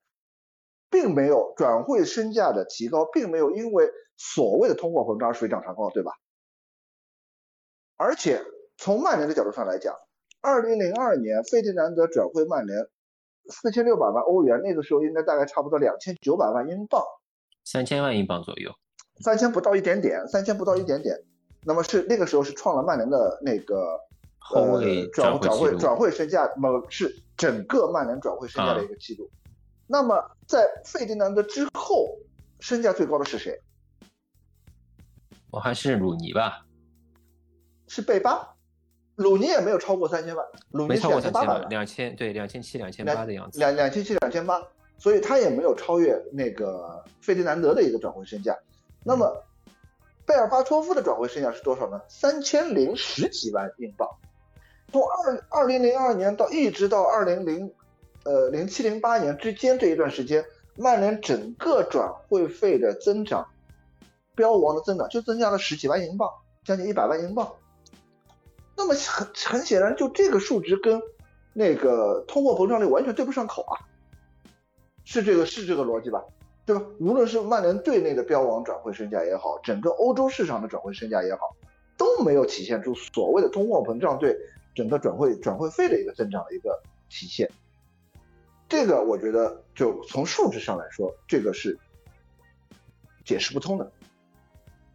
[0.88, 6.12] 并没有转会身价的提高，并没有因为所谓的通货膨胀水涨船高，对吧？
[7.98, 8.42] 而且
[8.78, 9.94] 从曼联的角度上来讲，
[10.40, 12.88] 二零零二年费迪南德转会曼联
[13.50, 17.04] 四千六百万欧元，那个时候应该大概差不多两千九百万英镑，
[17.66, 18.72] 三千万英镑左右，
[19.22, 21.22] 三千不到一点点，三千不到一点点。
[21.64, 24.00] 那么是那个时候是创了曼联的那个。
[24.40, 29.30] 后卫转转会转会身价，么是整个曼联转会身价的一个记录。
[29.86, 32.18] 那么在费迪南德之后，
[32.58, 33.60] 身价最高的是谁？
[35.50, 36.64] 我还是鲁尼吧。
[37.86, 38.54] 是贝巴，
[39.16, 44.62] 鲁尼也没有超过三千万，鲁尼是两千八百万，两千对两千七两千八的样子，两两千七两千八，
[44.96, 48.56] 所以他也没有超越那个费迪南德的一个转会身价。
[49.04, 49.44] 那么
[50.24, 52.00] 贝尔巴托夫的转会身价是多少呢？
[52.08, 54.08] 三千零十几万英镑。
[54.92, 57.72] 从二二零零二年到一直到二零零
[58.24, 60.44] 呃零七零八年之间这一段时间，
[60.76, 63.46] 曼联整个转会费的增长，
[64.34, 66.30] 标王的增长就增加了十几万英镑，
[66.64, 67.52] 将近一百万英镑。
[68.76, 71.00] 那么很很显然，就这个数值跟
[71.52, 73.76] 那个通货膨胀率完全对不上口啊，
[75.04, 76.24] 是这个是这个逻辑吧？
[76.64, 76.82] 对吧？
[76.98, 81.54] 无论是曼联队内的标王转会身价也好，整个欧洲市场的转会身价也好，
[81.96, 84.36] 都没有体现出所谓的通货膨胀对
[84.74, 87.50] 整个转会转会费的一个增长的一个体现。
[88.68, 91.78] 这个我觉得就从数值上来说，这个是
[93.24, 93.90] 解释不通的。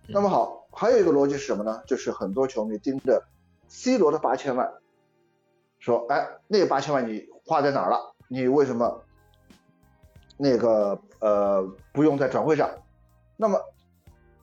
[0.08, 1.84] 那么好，还有一个逻辑是什么呢？
[1.86, 3.24] 就是很多球迷盯着
[3.68, 4.72] C 罗的八千万，
[5.80, 8.16] 说，哎，那个八千万你花在哪儿了？
[8.28, 9.04] 你为什么？
[10.38, 11.64] 那个呃
[11.94, 12.70] 不用在转会上，
[13.38, 13.58] 那么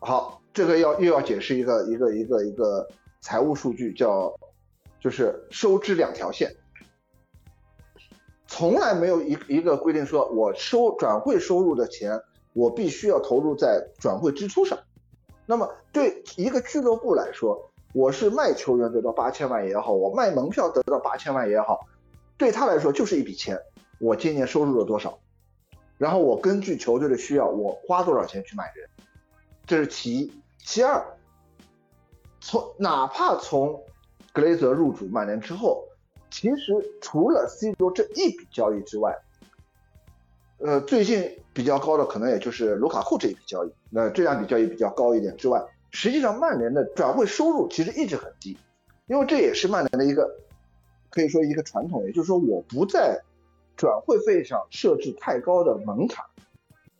[0.00, 2.88] 好，这个要又要解释一个一个一个一个
[3.20, 4.34] 财务数据，叫
[5.02, 6.54] 就是收支两条线，
[8.46, 12.22] 从来没有一一个规定说我收转会收入的钱
[12.52, 14.78] 我必须要投入在转会支出上，
[15.44, 21.80] 那么对一个俱乐部来说，我是卖球员得到八千万也好，我卖门票得到八千万也好，
[22.38, 23.58] 对他来说就是一笔钱，
[23.98, 25.18] 我今年收入了多少？
[25.98, 28.88] 然后我根据球队的需要，我花多少钱去买人，
[29.66, 30.32] 这是其一。
[30.64, 31.04] 其二，
[32.40, 33.82] 从哪怕从
[34.32, 35.84] 格雷泽入主曼联之后，
[36.30, 39.16] 其实除了 C 罗这一笔交易之外，
[40.58, 48.56] 呃，最近比较高的可能也就是卢卡库这一笔交易，那这两笔交易比较高一点之外，实际上曼联的转会收入其实一直很低，
[49.06, 50.28] 因为这也是曼联的一个
[51.10, 53.20] 可以说一个传统，也就是说我不在。
[53.74, 56.24] 转会费上设置太高的门槛，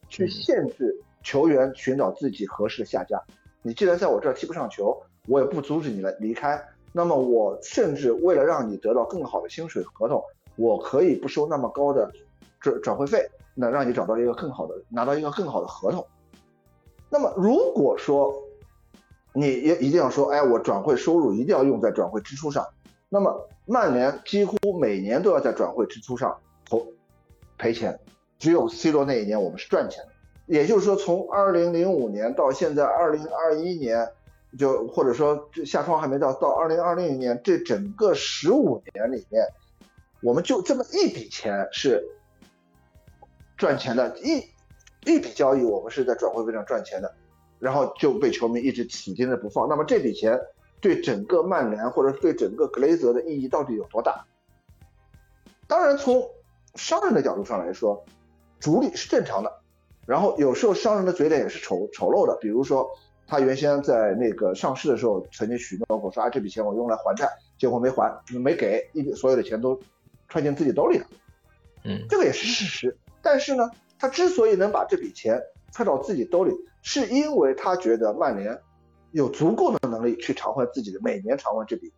[0.09, 3.23] 去限制球员寻找自己合适的下家。
[3.61, 6.61] 你既然在我这儿踢不上球，我也不阻止你来离开。
[6.93, 10.23] 那么我甚至为了让你得到更好的薪水合同，
[10.57, 12.13] 我可以不收那么高的
[12.61, 16.07] 转转会费，那让你找到一个更好的，拿到一个更好的合同。
[17.09, 18.35] 那么如果说
[19.33, 22.67] 你也一定要说，哎，我转会收入一定要用在转会支出上，
[23.09, 26.37] 那么曼联几乎每年都要在转会支出上。
[26.69, 26.87] 投
[27.59, 27.99] 赔钱，
[28.39, 30.13] 只有 C 罗那一年我们是赚钱的。
[30.47, 34.09] 也就是说，从二零零五年到现在二零二一年，
[34.59, 39.45] 就或者说这下窗还没到，到二零二零年这整个十五年里面，
[40.23, 42.07] 我们就这么一笔钱是
[43.57, 44.39] 赚钱的，一
[45.11, 47.15] 一笔交易我们是在转会费上赚钱的，
[47.59, 49.69] 然后就被球迷一直紧盯着不放。
[49.69, 50.39] 那么这笔钱
[50.81, 54.25] 对整个曼联或者对整个格雷泽的意义到底有多大？
[55.67, 56.29] 当然从
[56.75, 58.05] 商人的角度上来说，
[58.61, 59.61] 逐利是正常的。
[60.05, 62.91] 然后有时候商人的嘴脸也是丑丑陋的，比如说
[63.33, 67.27] 他原先在那个上市的时候曾经许诺过说啊这笔钱我用来还债，
[67.57, 69.81] 结果没还，没给，一笔所有的钱都
[70.29, 71.07] 揣进自己兜里了。
[71.83, 72.95] 嗯，这个也是事实。
[73.23, 75.41] 但是呢，他之所以能把这笔钱
[75.73, 78.61] 揣到自己兜里，是因为他觉得曼联
[79.13, 81.91] 有足够的能力去偿还自己的每年偿还这笔。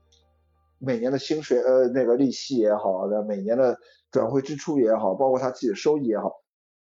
[0.78, 3.76] 每年的薪水，呃，那个利息也好，的每年的
[4.12, 6.30] 转会支出也好，包括他自己的收益也好，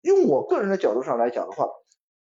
[0.03, 1.67] 用我个人的角度上来讲的话，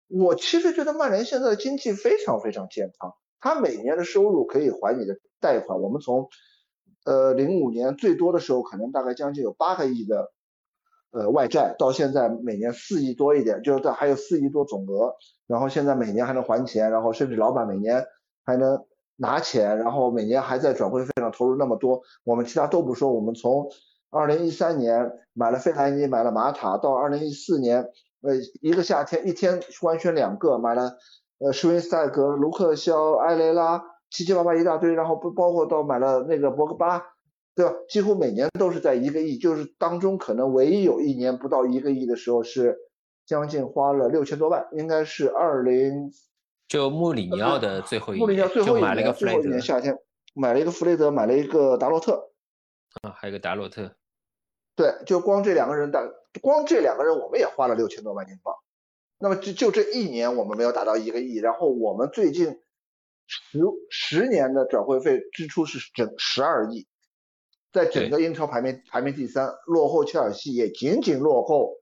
[0.10, 5.80] 我其实觉得曼联现在的经济非常非常健康，他每年的收入可以还你的贷款。
[5.80, 6.28] 我们从，
[7.05, 10.32] 呃，零五年最多的时候可能大概将近有八个亿的，
[11.12, 15.16] 呃，外债，到现在每年四亿多一点，就是还有四亿多总额，
[15.47, 18.05] 然后现在每年还能还钱，然后甚至老板每年
[18.45, 18.84] 还能。
[19.22, 23.12] 拿钱，然后每年还在转会费上投入那么多，我们其他都不说。
[23.12, 23.70] 我们从
[24.10, 27.89] 二零一三年买了费莱尼，买了马塔，到二零一四年，
[28.22, 30.97] 呃，一个夏天一天官宣两个，买了
[31.39, 37.01] 呃施温斯泰格、卢克肖、埃雷拉，七七八八一大堆，然后不包括到买了那个博格巴，
[37.55, 37.74] 对吧？
[37.88, 42.78] 几乎每年都是在一个亿，就是当中可能唯一有一年不到一个亿的时候是
[43.26, 46.11] 将近花了六千多万，应该是二零。
[46.67, 49.59] 就穆里尼奥的最后一年，就买了一个弗雷德。
[49.59, 49.97] 夏天
[50.36, 52.32] 买了一个弗雷德，买了一个达洛特。
[53.01, 53.91] 啊，还有个达洛特。
[54.80, 56.01] 对，就光这两个人，打，
[56.41, 58.55] 光这两个人，我们也花了六千多万英镑。
[59.17, 61.36] 那么就就这一年，我们没有达到一个亿。
[61.36, 62.61] 然后我们最近
[63.27, 63.59] 十
[63.89, 66.88] 十年的转会费支出是整十二亿，
[67.73, 71.73] 在整个英超排名排名第三，落后切尔西也仅仅落后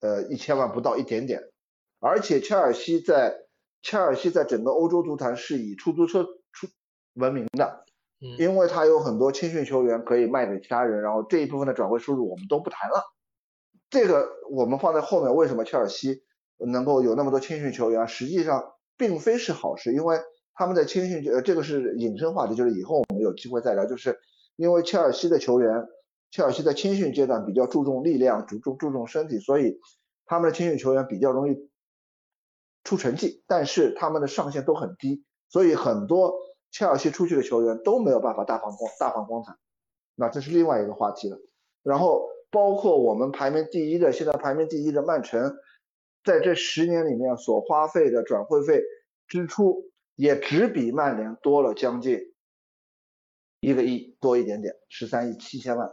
[0.00, 1.42] 呃一千万不到一点点。
[2.00, 3.36] 而且切尔西在
[3.82, 6.66] 切尔西在整个欧洲足坛是以出租车出
[7.12, 7.84] 闻名的，
[8.18, 13.02] 因为他有很多青训球员可以卖给其他人，然后这一部分的转会收入我们都不谈了。
[13.90, 16.22] 这个我们放在后面，为什么切尔西
[16.58, 18.08] 能够有那么多青训球员？
[18.08, 20.18] 实际上并非是好事，因为
[20.54, 23.84] 他们在青训，呃，这个是引申话题，就是以后我们有机会再聊。
[23.86, 24.18] 就是
[24.56, 25.84] 因为切尔西的球员，
[26.30, 29.78] 切尔西在青训阶段比较注重力量，注重注重身体，所以
[30.24, 31.70] 他们的青训球员比较容易
[32.82, 36.34] 出成绩，但是他们的上限都很低，所以很多
[36.76, 39.56] 切尔西出去的球员都没有办法大放光大放光彩。
[40.14, 41.38] 那这是另外一个话题了。
[41.82, 45.56] 然后包括我们排名第一的，现在排名第一的曼城，
[46.22, 48.82] 在这十年里面所花费的转会费
[49.26, 52.20] 支出，也只比曼联多了将近。
[53.60, 55.90] 一个亿多一点点，十三亿七千万。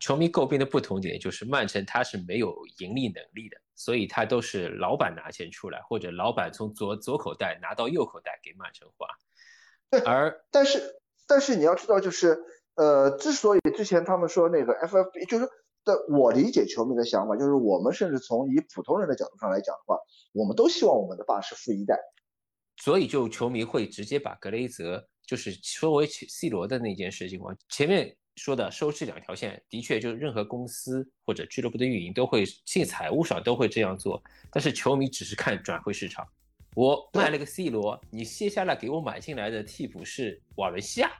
[0.00, 9.06] 球迷诟病的不同点就是，曼城它是没有盈利能力的，所以它都是老板拿钱出来，或者老板从左左口袋拿到右口袋给曼城花。
[10.04, 12.38] 而但是但是你要知道，就是
[12.74, 15.46] 呃，之所以之前他们说那个 FFB，就是
[15.84, 19.98] 的，我理解球迷的想法，就是我们甚至从以普通人的角度上来讲的话，
[20.32, 21.98] 我们都希望我们的爸是富一代，
[22.76, 25.08] 所以就球迷会直接把格雷泽。
[25.26, 34.22] 就是说为 C 罗的那件事情，我前面说的收支两条线，的确就是任何公司或者俱乐部的运营都会，进财务上都会这样做。
[34.52, 36.24] 但是球迷只是看转会市场，
[36.76, 41.10] 我卖了个 C 罗，你接下来给我买进来的替补是瓦伦西亚，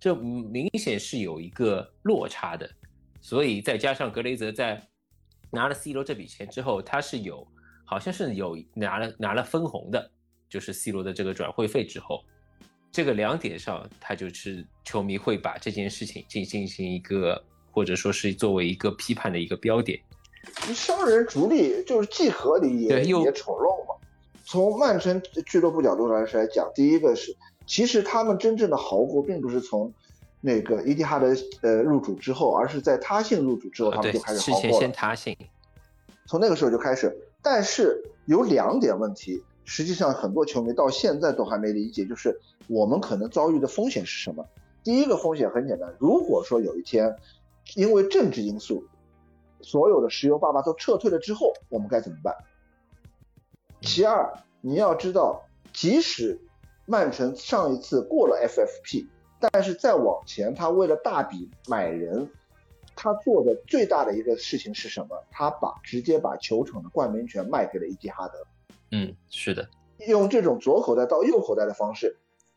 [0.00, 2.66] 这明显是有一个落差的。
[3.20, 4.82] 所以再加上格雷泽在
[5.50, 7.46] 拿了 C 罗这笔钱之后，他是有
[7.84, 10.10] 好像是有拿了拿了分红的，
[10.48, 12.24] 就是 C 罗的这个转会费之后。
[12.90, 20.00] 这个两点上，他就是球迷会把这件事情进进行一个，或者说是作为一个批判的一个标点。
[20.74, 23.83] 商人逐利就是既合理也也丑陋嘛。
[24.44, 27.34] 从曼城俱乐部角度来来讲，第一个是，
[27.66, 29.92] 其实他们真正的豪国并不是从
[30.40, 34.78] 那个伊蒂哈德呃入主之后，而是在他信入主之后，他们就开始豪国了。
[34.78, 35.36] 先他信，
[36.26, 37.16] 从那个时候就开始。
[37.42, 42.40] 但是有两点问题，实际上很多球迷到现在都还没理解，就是。
[42.66, 44.42] 我们可能遭遇的风险是什么？
[44.82, 47.14] 第一个风险很简单，如果说有一天
[47.74, 48.86] 因为政治因素，
[49.60, 52.34] 所有的石油爸爸都撤退了之后，我们该怎么办？
[53.84, 56.40] 其二，你要知道，即使
[56.86, 59.06] 曼城上一次过了 FFP，
[59.38, 62.28] 但是再往前，他为了大笔买人，
[62.96, 65.22] 他做的最大的一个事情是什么？
[65.30, 68.34] 他把直接把球场的冠名权卖给了伊蒂哈德。
[68.90, 69.68] 嗯，是的，
[70.06, 72.16] 用这种左口袋到右口袋的方式。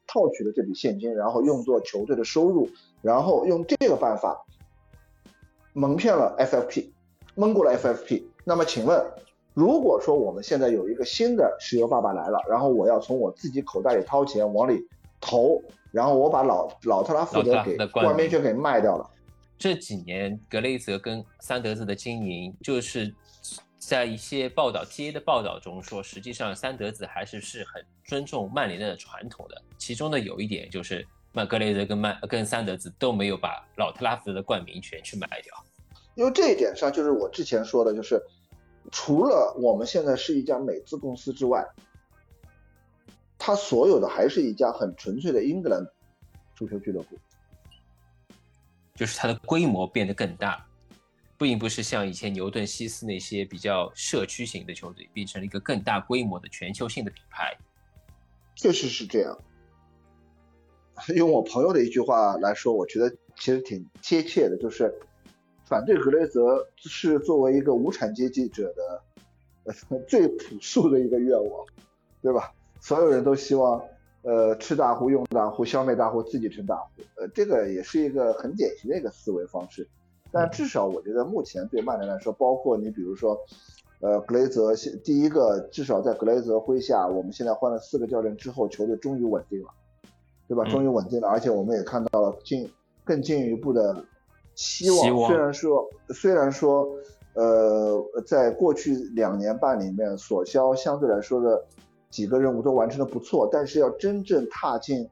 [0.10, 2.70] 套取了这笔现金，然后用作球队的收入，
[3.02, 4.46] 然后用这个办法
[5.74, 6.92] 蒙骗了 FFP，
[7.36, 8.24] 蒙过了 FFP。
[8.46, 9.06] 那么请问，
[9.58, 14.88] 如果说我们现在有一个新的石油爸爸来了，然后我要从我自己口袋里掏钱往里
[15.20, 15.60] 投，
[15.92, 19.10] 然后我把老老特拉福德给冠名权给卖掉了。
[19.58, 23.12] 这几年格雷泽跟桑德斯的经营就是。
[23.80, 29.62] 在一些报道，T A 的报道中说，实际上三德子还是是很尊重曼联的传统的。
[29.78, 35.54] 其中的有一点就是，曼格雷泽跟曼跟三德子都没有把老特拉福德的冠名权去卖掉。
[36.16, 38.22] 因为这一点上，就是我之前说的，就是
[38.92, 41.66] 除了我们现在是一家美资公司之外，
[43.38, 45.86] 它所有的还是一家很纯粹的英格兰
[46.56, 47.18] 足球俱乐部，
[48.96, 50.64] 就是它的规模变得更大。
[51.40, 57.56] 并不是像以前牛顿、西斯那些比较社区型的球队，变成了一个更大规模的全球性的品牌。
[58.56, 59.38] 确实是这样。
[61.16, 64.92] 用我朋友的一句话来说，我觉得其实挺贴切的，就是
[65.68, 69.74] 反对格雷泽是作为一个无产阶级者的
[70.08, 71.66] 最朴素的一个愿望，
[72.22, 72.54] 对吧？
[72.80, 73.84] 所有人都希望
[74.22, 79.86] 呃吃大户、用大户、消灭大户、自己成大户，呃，这个也是一个很典型的一个思维方式。
[80.32, 83.38] 但至少我觉得目前对曼联来说，包括你比如说，
[84.00, 89.70] 呃，格雷泽，第一个至少在格雷泽麾下，我们现在换了四个教练之后，球队终于稳定了，
[90.48, 90.64] 对吧？
[90.66, 92.70] 终于稳定了，而且我们也看到了进
[93.04, 94.06] 更进一步的
[94.58, 95.30] 希望。
[95.30, 96.90] 虽然说虽然说，
[97.36, 101.64] 呃，在过去两年半里面，索肖相对来说的
[102.10, 105.10] 几个任务都完成的不错，但是要真正踏进。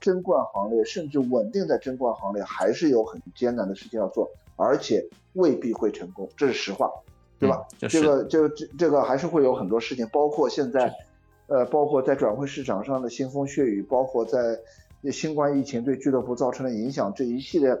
[0.00, 6.88] 争冠行列，甚至稳定在争冠行列，还是有很艰难的事情要做，而且未必会成功，这是实话，
[7.36, 7.66] 对吧？
[7.80, 10.94] 这个，这个，这这个还是会有很多事情，包括现在，
[11.48, 14.56] 呃，包括在转会市场上的腥风血雨，包括在
[15.10, 17.76] 新冠疫情对俱乐部造成的影响这一系列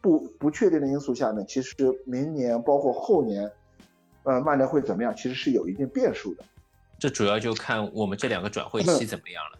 [0.00, 1.74] 不不确定的因素下面，其实
[2.04, 3.50] 明年包括后年，
[4.22, 6.44] 呃，曼联会怎么样，其实是有一定变数的。
[6.98, 9.58] 这主要就看我们这两个转会期怎么样了。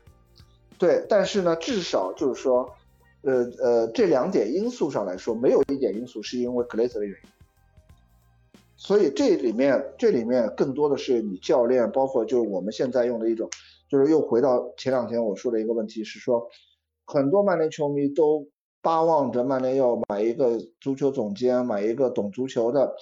[0.79, 2.71] 对，但是呢，至少就是说，
[3.23, 7.31] 呃呃，这两点因素上来说，没有一点因素是因为格雷泽的原因。
[8.77, 13.51] 所以这里面，这里面更多的是你教练，包括就是我们现在用的一种，
[13.91, 16.49] 就是又回到前两天我说的一个问题，是说，
[17.05, 18.47] 很多曼联球迷都
[18.83, 22.95] 巴望着曼联要买一个足球总监，买一个懂足球的，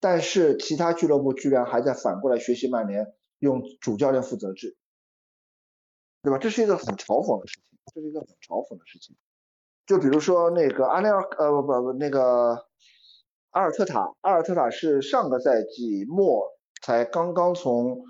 [0.00, 4.76] 但是其他俱乐部居然还在反过来学习曼联用主教练负责制，
[6.22, 6.38] 对吧？
[6.38, 9.16] 这是一个很嘲讽的事情，这是一个很嘲讽的事情。
[9.86, 12.66] 就比如说那个阿内尔，呃不不不，那个
[13.50, 16.48] 阿尔特塔，阿尔特塔是上个赛季末
[16.80, 18.02] 才刚刚从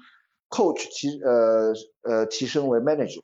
[0.51, 1.73] coach 提呃
[2.03, 3.23] 呃提升为 manager，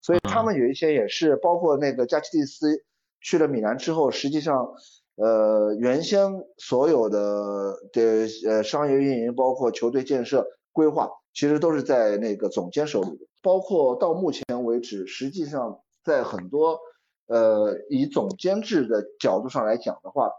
[0.00, 2.84] 所以他们有一些也是包括那个加奇蒂斯
[3.24, 4.74] 去了米兰之后，实际上
[5.16, 16.78] 呃原先所有的的呃商业运营，包括球队建设规划，其实都是在那个总监手里，包括到目前为止，实际上在很多。
[17.26, 20.30] 呃，以总监制的角度上来讲的话，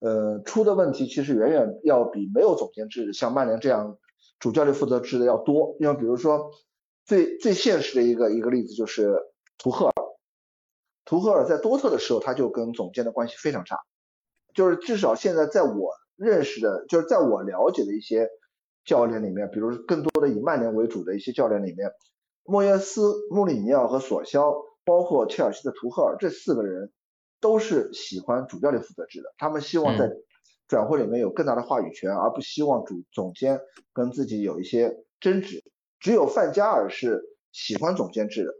[0.00, 3.98] 呃，出的问题其实远远要比没有总监制，像曼联这样
[4.38, 5.76] 主教练负责制的要多。
[5.78, 6.50] 因为比如说
[7.04, 9.14] 最最现实的一个一个例子就是
[9.58, 9.92] 图赫尔，
[11.12, 13.76] 图赫尔在多特的时候他就跟总监的关系非常差，
[14.54, 18.30] 就是至少现在在我认识的，就是在我了解的一些
[18.86, 21.90] 教练里面，比如更多的以曼联为主的一些教练里面，
[22.44, 24.54] 莫耶斯、穆里尼奥和索肖。
[24.84, 26.90] 包括切尔西的图赫尔，这四个人
[27.40, 29.32] 都是喜欢主教练负责制的。
[29.38, 30.10] 他们希望在
[30.66, 33.60] 转会里面有更大的话语权，而不希望主总监
[33.92, 35.62] 跟自己有一些争执。
[36.00, 38.52] 只有范加尔是喜欢总监制的，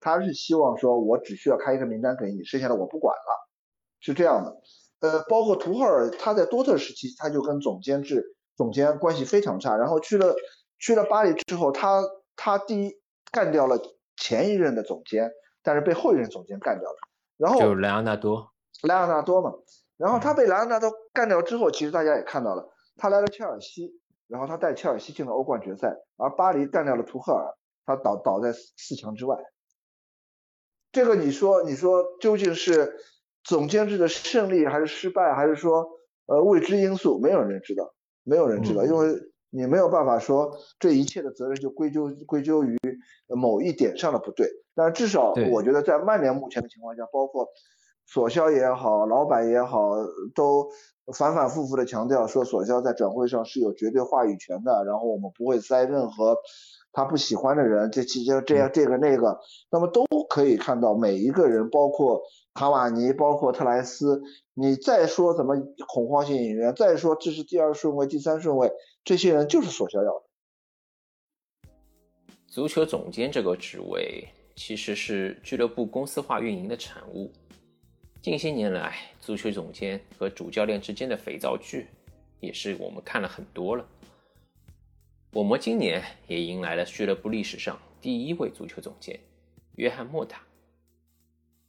[0.00, 3.48] 他是希望说，我只需要开一个名单给你，剩下的我不管了，
[4.00, 4.60] 是这样的。
[5.00, 10.34] 呃，包括图赫尔，他在多特时期他就跟总监制总监关系非常差，然后去了
[10.78, 12.02] 去了巴黎之后，他
[12.34, 12.92] 他第一
[13.30, 13.78] 干掉了
[14.16, 15.30] 前一任的总监。
[15.62, 16.96] 但是被后一任总监干掉了，
[17.36, 18.50] 然后就莱昂纳多，
[18.84, 19.52] 莱昂纳多嘛，
[19.98, 29.36] 然后他被莱昂纳多干掉之后，其实大家也看到了，他来了切尔西，然后他带切尔西进了欧冠决赛，而巴黎干掉了图赫尔，他倒倒在四强之外。
[30.92, 32.94] 这个你说你说究竟是
[33.44, 35.86] 总监制的胜利还是失败，还是说
[36.26, 37.18] 呃未知因素？
[37.18, 37.92] 没有人知道，
[38.24, 39.20] 没有人知道，因为。
[39.52, 42.78] 你没有办法说这一切的责任就归咎归咎于
[43.26, 47.48] 某一点上的不对，但是至少我觉得在曼联目前的情况下，包括
[48.06, 49.90] 索肖也好，老板也好，
[50.36, 50.70] 都
[51.18, 56.36] 反反复复的强调说索肖在转会上是有绝对话语权的，然后我们不会塞任何
[56.92, 62.22] 他不喜欢的人，这期间这样这个那个，那么都可以看到每一个人，包括
[62.54, 64.22] 卡瓦尼，包括特莱斯。
[64.54, 65.56] 你再说什么
[65.88, 68.70] 恐慌性引援，再说这是第二顺位、第三顺位，
[69.04, 71.70] 这些人就是索肖要的。
[72.46, 77.32] 足球总监这个职位其实是俱乐部公司化运营的产物。
[78.20, 81.86] 近些年来，足球总监和主教练之间的肥皂剧
[82.40, 83.86] 也是我们看了很多了。
[85.32, 89.16] 我们今年也迎来了俱乐部历史上第一位足球总监
[89.76, 90.42] 约翰莫塔。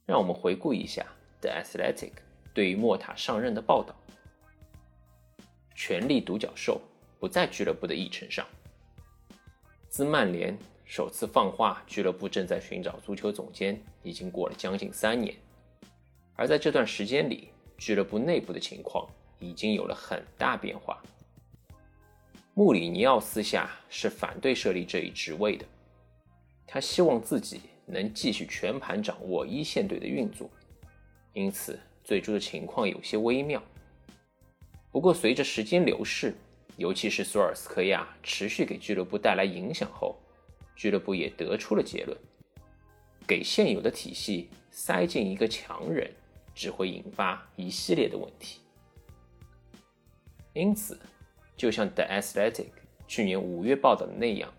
[0.04, 1.06] 让我们回顾一下
[1.40, 2.10] The Athletic。
[2.52, 3.94] 对于莫塔上任的报道，
[5.76, 6.80] 权力独角兽
[7.20, 8.44] 不在俱乐部的议程上。
[9.88, 15.36] 自曼联首次放话俱乐部正在寻找足球总监，已经过了将近三年，
[16.34, 19.08] 而在这段时间里，俱乐部内部的情况
[19.38, 21.00] 已经有了很大变化。
[22.54, 25.64] 穆里尼奥私下是反对设立这一职位的，
[26.66, 30.50] 他希望自己能继续全盘掌握一线队的运作，
[31.32, 31.78] 因此。
[32.04, 33.62] 最初的情况有些微妙，
[34.90, 36.34] 不过随着时间流逝，
[36.76, 40.18] 尤其是索尔斯克亚持续给俱乐部带来影响后，
[40.74, 42.18] 俱乐部也得出了结论：
[43.24, 46.10] 给现有的体系塞进一个强人，
[46.56, 48.58] 只会引发一系列的问题。
[50.54, 50.98] 因此，
[51.62, 52.70] 就像 The Athletic
[53.06, 54.52] 去年五月报道的那样，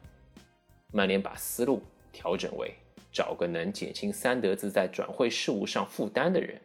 [0.93, 1.83] 曼联把思路
[2.13, 2.73] 调整为
[3.11, 6.61] 找个能减轻三德子在转会事务上负担的人。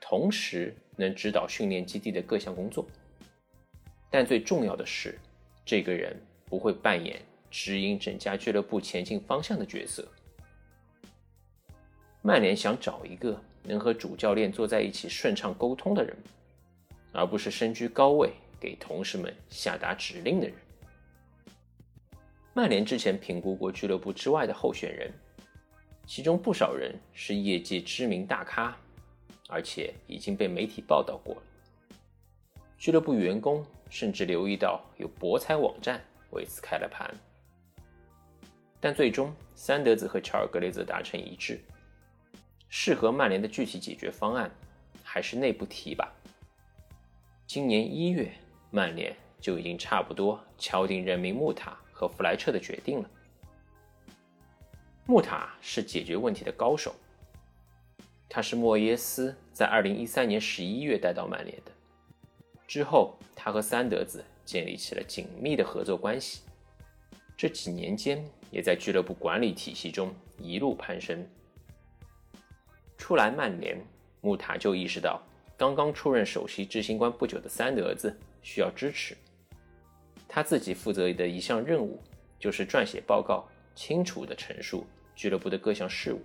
[0.00, 2.86] 同时能指导训练基地的各项工作，
[4.10, 5.18] 但最重要的是，
[5.62, 7.20] 这个人不会扮演
[7.50, 10.08] 指引整家俱乐部前进方向的角色。
[12.22, 16.16] 曼联想找一个能和主教练坐在一起顺畅沟通的人，
[17.12, 18.30] 而不是身居高位
[18.64, 20.56] 给同事们下达指令的人。
[22.54, 25.12] 曼联之前评估过俱乐部之外的候选人，
[26.06, 28.74] 其中不少人是业界知名大咖。
[29.46, 31.42] 而且已经被媒体报道过了。
[32.78, 37.14] 俱乐部员工甚至留意到有博彩网站为此开了盘。
[38.80, 41.60] 但最终，三德子和乔尔格雷泽达成一致，
[42.70, 44.50] 适合曼联的具体解决方案
[45.02, 46.10] 还是内部提拔。
[47.46, 48.32] 今年一月，
[48.74, 53.08] 曼联就已经差不多敲定任命穆塔和弗莱彻的决定了。
[55.06, 56.92] 穆塔是解决问题的高手。
[58.28, 61.70] 他是莫耶斯在2013年11月带到曼联的。
[62.66, 66.42] 之后，他和三德子建立起了紧密的合作关系。
[67.36, 71.24] 这几年间，也在俱乐部管理体系中一路攀升。
[72.98, 73.80] 初来曼联，
[74.20, 75.22] 穆塔就意识到，
[75.56, 79.16] 刚刚出任首席执行官不久的三德子需要支持。
[80.28, 82.00] 他自己负责的一项任务，
[82.38, 84.86] 就是撰写报告，清楚地陈述
[85.16, 86.22] 俱乐部的各项事务。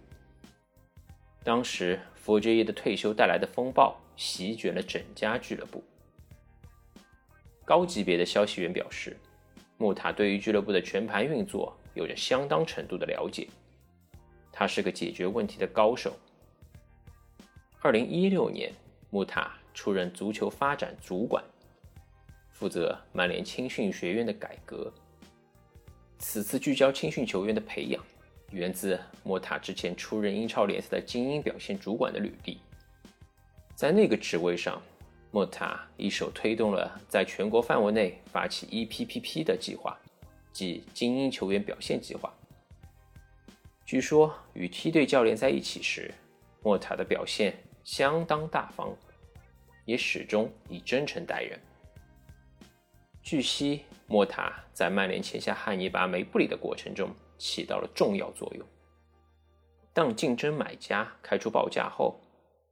[1.43, 5.83] 当时，佛爵爷的退休带来的风暴席卷了整家俱乐部。
[7.63, 9.15] 高级别的消息源表示，
[9.77, 13.47] 穆塔对于俱乐部的全盘运作有着相当程度的了解，
[14.51, 16.17] 他是个解决问题的高手。
[17.81, 18.73] 二零一六年，
[19.11, 21.43] 穆塔出任足球发展主管，
[22.59, 24.93] 负责曼联青训学院的改革。
[26.17, 28.03] 此次聚焦青训球员的培养，
[28.51, 32.59] 源自莫塔之前出任英超联赛的精英表现主管的履历。
[33.75, 34.81] 在那个职位上，
[35.31, 39.97] 莫塔一手推动了在全国范围内发起 EPPP 的计划，
[40.51, 42.29] 即精英球员表现计划。
[43.85, 46.13] 据说与梯队教练在一起时，
[46.61, 47.55] 莫塔的表现。
[47.81, 48.95] 相当大方，
[49.85, 51.59] 也始终以真诚待人。
[53.21, 58.65] 据悉，莫塔在曼联签下汉尼拔·梅布里的过程中起到了重要作用。
[59.93, 62.19] 当竞争买家开出报价后，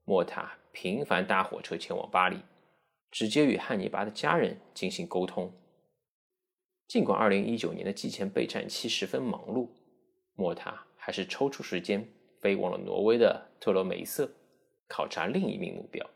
[0.06, 2.40] 莫塔频繁搭火车前往巴黎，
[3.12, 5.52] 直接与汉尼拔的家人进行沟通。
[6.88, 9.68] 尽管2019年的季前备战期十分忙碌，
[10.36, 12.08] 莫塔还是抽出时间
[12.40, 14.32] 飞往了挪威的特罗梅瑟。
[14.88, 16.10] 考察另一名目标。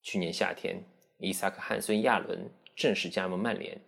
[0.00, 0.80] 去年夏天，
[1.18, 2.48] 伊萨克·汉森·亚伦
[2.78, 3.80] 正式加盟曼联。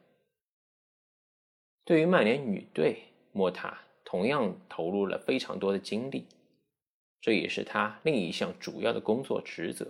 [1.84, 6.26] 对于曼联女队，莫塔同样投入了非常多的精力，
[7.20, 9.86] 这也是他另一项主要的工作职责。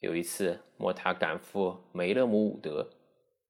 [0.00, 2.88] 有一次，莫塔赶赴梅勒姆伍德，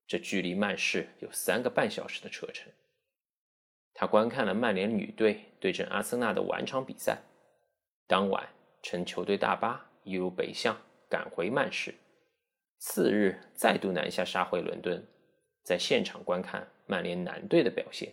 [0.07, 2.73] 这距离曼市有三个半小时的车程。
[3.95, 7.23] 他观看了曼联女队对阵阿森纳的晚场比赛。
[8.07, 8.49] 当晚。
[8.81, 11.93] 乘球队大巴一路北向赶回曼市，
[12.79, 15.05] 次日再度南下杀回伦敦，
[15.62, 18.12] 在现场观看曼联男队的表现。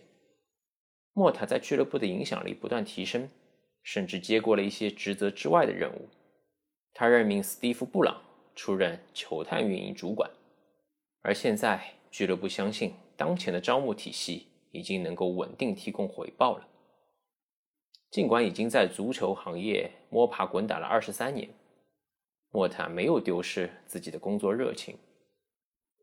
[1.12, 3.28] 莫塔在俱乐部的影响力不断提升，
[3.82, 6.08] 甚至接过了一些职责之外的任务。
[6.92, 8.20] 他任命斯蒂夫·布朗
[8.54, 10.30] 出任球探运营主管，
[11.22, 16.66] 而现在俱乐部相信当前的招募体系已经能够稳定提供回报了。
[18.10, 21.48] 尽管已经在足球行业摸爬滚打了二十三年，
[22.56, 24.96] 莫塔没有丢失自己的工作热情。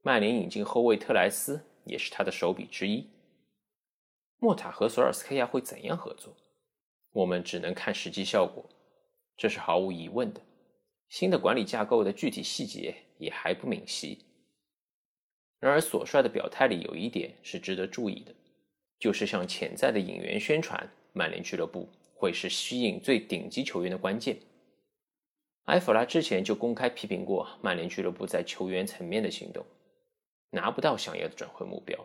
[0.04, 3.10] 曼联引进后卫特莱斯也是他的手笔之一。
[4.38, 6.38] 莫塔和索尔斯克亚会怎样合作？
[7.12, 8.70] 我们只能看实际效果，
[9.36, 10.40] 这是毫无疑问的。
[11.10, 14.24] 新的管理架构的具体细节也还不明晰。
[15.60, 18.32] 然而，索帅的表态里有一点是值得注意的，
[19.00, 20.88] 就是向潜在的引援宣传。
[21.14, 24.38] 曼联俱乐部会是吸引最顶级球员的关键。
[25.66, 29.66] 埃弗拉之前就公开批评过曼联俱乐部在球员层面的行动，
[30.50, 31.98] 拿不到想要的转会目标。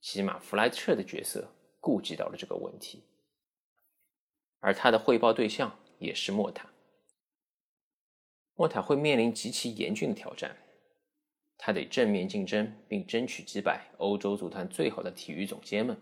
[0.00, 3.04] 起码弗莱彻的角色顾及到了这个问题，
[4.60, 6.70] 而他的汇报对象也是莫塔。
[8.54, 10.56] 莫塔会面临极其严峻的挑战，
[11.56, 15.96] 他得正面竞争，并争取击败欧洲足坛最好的体育总监们。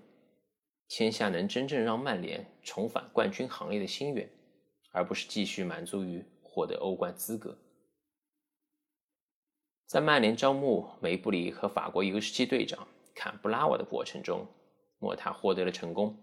[0.89, 4.29] 签下能真正让曼联重返冠军行列的心愿，
[4.91, 6.24] 而不是继续满足于
[6.55, 7.59] 获得欧冠资格。
[9.87, 12.87] 在曼联招募梅布里和法国 U17 队长
[13.17, 14.47] 坎布拉瓦的过程中，
[15.01, 16.17] 莫塔获得了成功，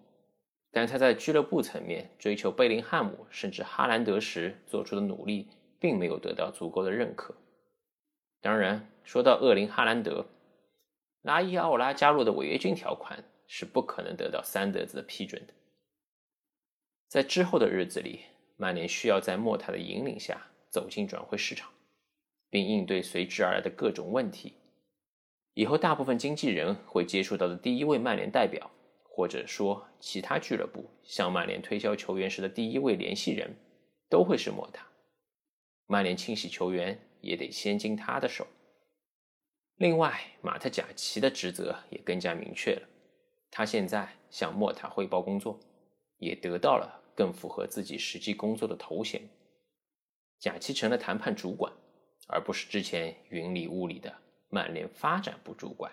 [0.72, 7.36] 但他在俱乐部层面追求贝林汉姆甚至哈兰德时做出的努力，并没有得到足够的认可。
[8.40, 10.28] 当然，说到厄林哈兰德，
[11.22, 13.26] 拉伊奥拉加入的违约金条款。
[13.54, 15.54] 是不可能得到三德子的批准的。
[17.10, 18.22] 在之后的日子里，
[18.62, 20.40] 曼联需要在莫塔的引领下
[20.70, 21.72] 走进转会市场，
[22.48, 24.54] 并应对随之而来的各种问题。
[25.56, 28.70] 以后大部分经纪人会接触到的第一位曼联代表，
[29.04, 33.56] 或者说其他俱乐部向曼联推销球员时的第一位联系人，
[34.08, 34.86] 都会是莫塔。
[35.88, 38.46] 曼联清洗球员也得先经他的手。
[39.78, 42.88] 另外，马特贾奇的职责也更加明确了。
[43.50, 45.60] 他现在向莫塔汇报工作，
[46.20, 49.22] 也得到了更符合自己实际工作的头衔。
[50.40, 51.72] 贾奇成了谈判主管，
[52.28, 54.16] 而不是之前云里雾里的
[54.50, 55.92] 曼联发展部主管。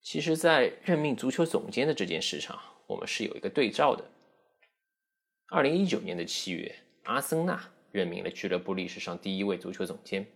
[0.00, 4.10] 其实，在任命足球总监的这件事上，我们是有一个对照的。
[5.48, 6.74] 二零一九年的七月，
[7.04, 10.26] 阿森纳任命了俱乐部历史上第一位足球总监，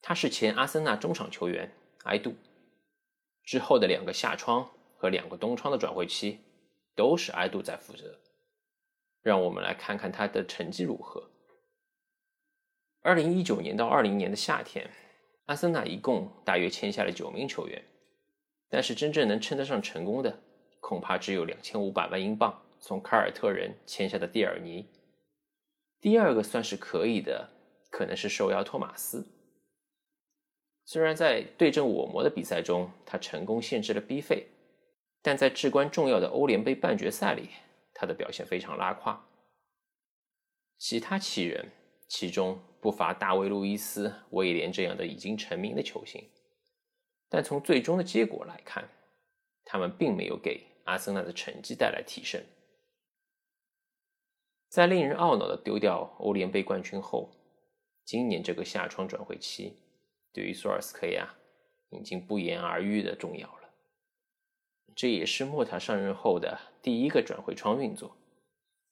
[0.00, 1.72] 他是前阿森纳中场球员
[2.04, 2.34] 埃杜。
[3.42, 6.40] 之后的两个夏窗和两个冬窗的转会期，
[6.96, 8.18] 都是埃杜在负责。
[9.22, 11.30] 让我们来看看他的成绩如何。
[13.02, 14.90] 二零一九年到二零年的夏天，
[15.44, 17.84] 阿森纳一共大约签下了九名球员，
[18.68, 20.40] 但是真正能称得上成功的，
[20.80, 22.62] 恐怕只有两千五百万英镑。
[22.78, 24.86] 从凯尔特人签下的蒂尔尼，
[26.00, 27.48] 第二个算是可以的，
[27.90, 29.26] 可能是受邀托马斯。
[30.84, 34.46] 虽然在对阵我魔的比赛中，他成功限制了 B 费，
[35.26, 37.48] 但在至关重要的欧联杯半决赛里，
[37.92, 39.26] 他的表现非常拉胯。
[40.78, 41.72] 其他七人，
[42.06, 46.30] 其中不乏大卫·路易斯、威廉这样的已经成名的球星，
[47.28, 48.88] 但从最终的结果来看，
[49.64, 52.40] 他们并没有给阿森纳的成绩带来提升。
[54.68, 57.32] 在令人懊恼的丢掉欧联杯冠军后，
[58.04, 59.76] 今年这个夏窗转会期
[60.32, 61.34] 对于索尔斯克亚
[61.90, 63.65] 已经不言而喻的重要了。
[64.96, 68.16] 这也是莫塔上任后的第一个转会窗运作，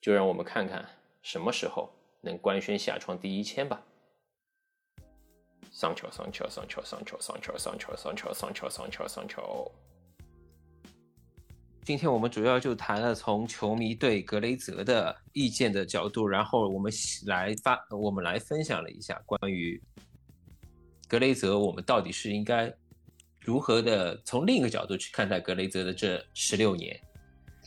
[0.03, 0.87] 就让我们看看
[1.23, 1.91] 什么时候
[2.21, 3.83] 能官宣下窗第一签吧。
[5.73, 9.73] 桑乔，桑乔，桑乔，桑乔，桑乔，桑乔，桑乔，桑乔，桑乔，桑乔。
[11.85, 16.93] 今天我们主要就谈了从球迷对格雷泽的意见的角度，然后我们
[17.25, 19.83] 来发，我们来分享了一下关于
[21.09, 22.73] 格雷泽，我们到底是应该
[23.45, 26.99] 如何的从另一个角度去看待格雷泽的这十六年。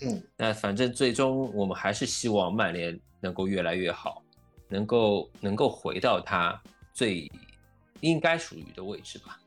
[0.01, 4.21] 嗯，那反正最终我们还是希望曼联能够越来越好，
[4.67, 6.59] 能够能够回到他
[6.93, 7.31] 最
[8.01, 9.39] 应该属于的位置吧。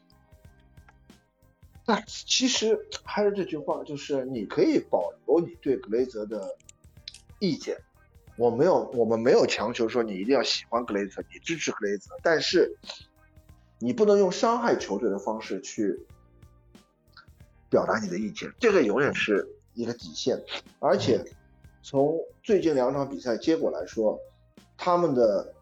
[1.87, 6.57] 那其实还是这句话，就是你可以保留你对格雷泽的
[7.41, 7.77] 意见，
[8.37, 12.77] 我没有，我们没有强求说你一定要喜欢格雷泽，你支持格雷泽，但是
[13.79, 15.99] 你不能用伤害球队的方式去
[17.71, 20.39] 表达你的意见，这个永远是一个底线。
[20.81, 21.25] 而且
[21.83, 24.19] 从最近两场比赛结果来说，
[24.77, 25.55] 他们的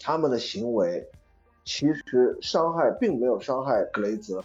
[0.00, 1.04] 他们的行为
[1.64, 4.44] 其实伤害并没有伤害格雷泽。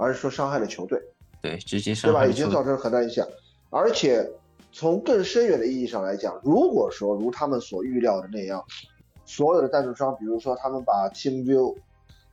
[0.00, 0.96] 而是说伤害了球队，
[1.42, 2.32] 对，直接伤害，对吧？
[2.32, 3.26] 已经造成很大影响。
[3.68, 4.24] 而且
[4.70, 8.64] 从更深远的意义上来讲，如果说如他们所预料的那样，
[9.24, 11.76] 所有的赞助商，比如说他们把 TeamView，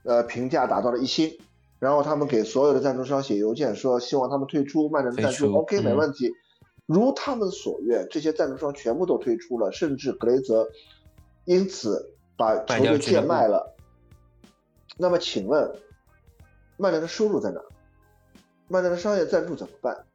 [0.03, 1.35] 呃，评价打到了一星，
[1.79, 6.31] 然后他们给所有的赞助商写邮件说希望他们退出曼联的赞助，OK，没问题。
[6.85, 10.67] 如他们所愿，这些赞助商全部都退出了，甚至格雷泽
[11.45, 13.75] 因此把球队贱卖了。
[14.97, 15.71] 那么请问？
[16.77, 17.61] 曼联的收入在哪？
[18.67, 20.05] 曼联的商业赞助怎么办？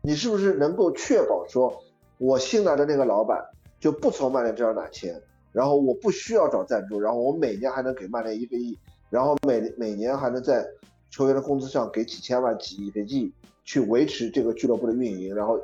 [0.00, 1.82] 你是不是能够确保说，
[2.16, 3.44] 我新来的那个老板
[3.78, 5.20] 就不从曼联这儿拿钱，
[5.52, 8.78] 然后我不需要找赞助，然后我每年还能给曼联一个亿，
[9.10, 10.66] 然后每每年还能在
[11.10, 13.32] 球员的工资上给几千万、几亿、几亿
[13.64, 15.60] 去维持这个俱乐部的运营，然后，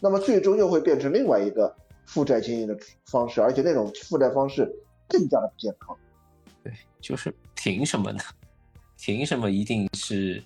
[0.00, 1.74] 那么最终又会变成另外一个
[2.06, 2.76] 负债经营的
[3.06, 4.64] 方式，而且那种负债方式
[5.08, 5.96] 更加的不健康。
[6.62, 8.20] 对，就是凭什么呢？
[8.98, 10.42] 凭什么一定是？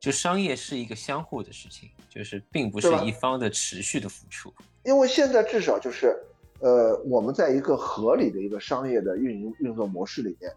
[0.00, 4.54] 就商业是一个相互的事情，就是并不是一方的持续的付出。
[4.84, 6.16] 因为现在至少就是，
[6.60, 10.52] 呃，我们在一个合理的一个商业的运营运作模式里面，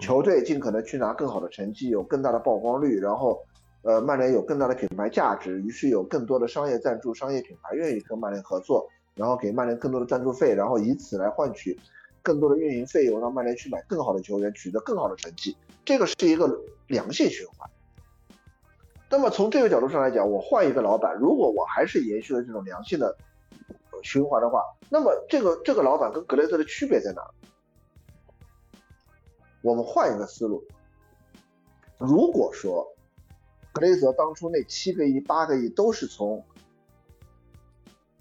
[0.00, 3.38] 球队尽可能去拿更好的成绩，有更大的曝光率，然后，
[3.82, 11.78] 呃，曼联有更大的品牌价值，于是有更多的商业赞助、商业品牌愿意跟曼联合作，然后给曼联更多的赞助费，然后以此来换取
[12.22, 15.54] 更多的运营费用，让曼联去买更好的球员，取得更好的成绩。
[15.84, 16.58] 这个是一个
[16.88, 17.68] 良性循环。
[19.10, 23.16] 那么从这个角度上来讲，我换一个老板，如果我还是延续了这种良性的
[24.02, 27.22] 循环的话，那么这个这个老板跟格雷特的区别在哪？
[29.62, 30.64] 我们换一个思路，
[31.98, 32.86] 如果说
[33.72, 36.44] 格雷泽当初那七个亿、八个亿都是从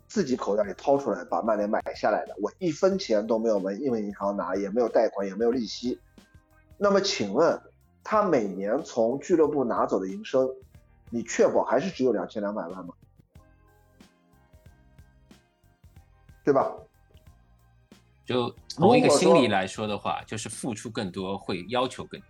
[0.07, 5.99] 自己口袋里掏出来把曼联买下来的，我一分钱都没有问因为银行拿，也没有贷款，也没有利息。
[6.77, 7.61] 那么请问，
[8.03, 10.55] 他每年从俱乐部拿走的营收，
[11.09, 12.93] 你确保还是只有两千两百万吗？
[16.43, 16.75] 对吧？
[18.29, 22.27] 就从一个心理来说的话，就是付出更多会要求更多。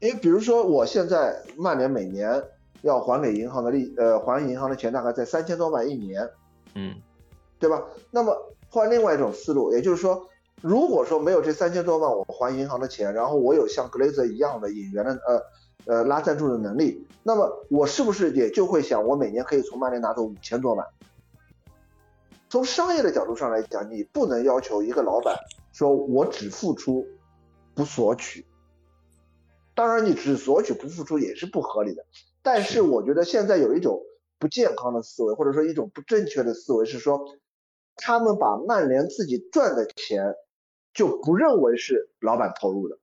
[0.00, 2.42] 因为比如说，我现在曼联每年
[2.82, 6.28] 要还给银行的利，呃，还银行的钱大概在三千多万一年，
[6.74, 6.96] 嗯，
[7.60, 7.80] 对吧？
[8.10, 8.36] 那么
[8.68, 10.26] 换另外一种思路，也就是说。
[10.62, 15.42] 如果说没有这三千多万，我还银行的钱，然后我有像格雷泽一样的引援的呃
[15.86, 20.86] 呃拉赞助的能力，那么我是不是也就会想，我每年可以从曼联拿走五千多万？
[22.50, 25.36] 从商业的角度上来讲，你不能要求一个老板
[25.72, 27.06] 说我只付出
[27.76, 28.44] 不索取。
[29.72, 32.04] 当然，你只索取不付出也是不合理的。
[32.42, 34.02] 但是我觉得现在有一种
[34.40, 37.24] 不健康的思维，或者说一种不正确的思维是说，
[37.94, 40.34] 他们把曼联自己赚的钱
[40.92, 42.98] 就不认为是老板投入的。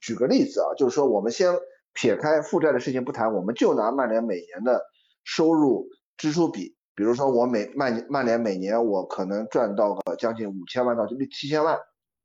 [0.00, 1.58] 举个例子啊，就是说我们先
[1.92, 4.84] 撇开负债的事情不谈，我们就拿曼联每年的
[5.24, 6.76] 收入支出比。
[6.96, 11.80] 比如说我每曼曼联每年我可能赚到个将近五千万到七千万，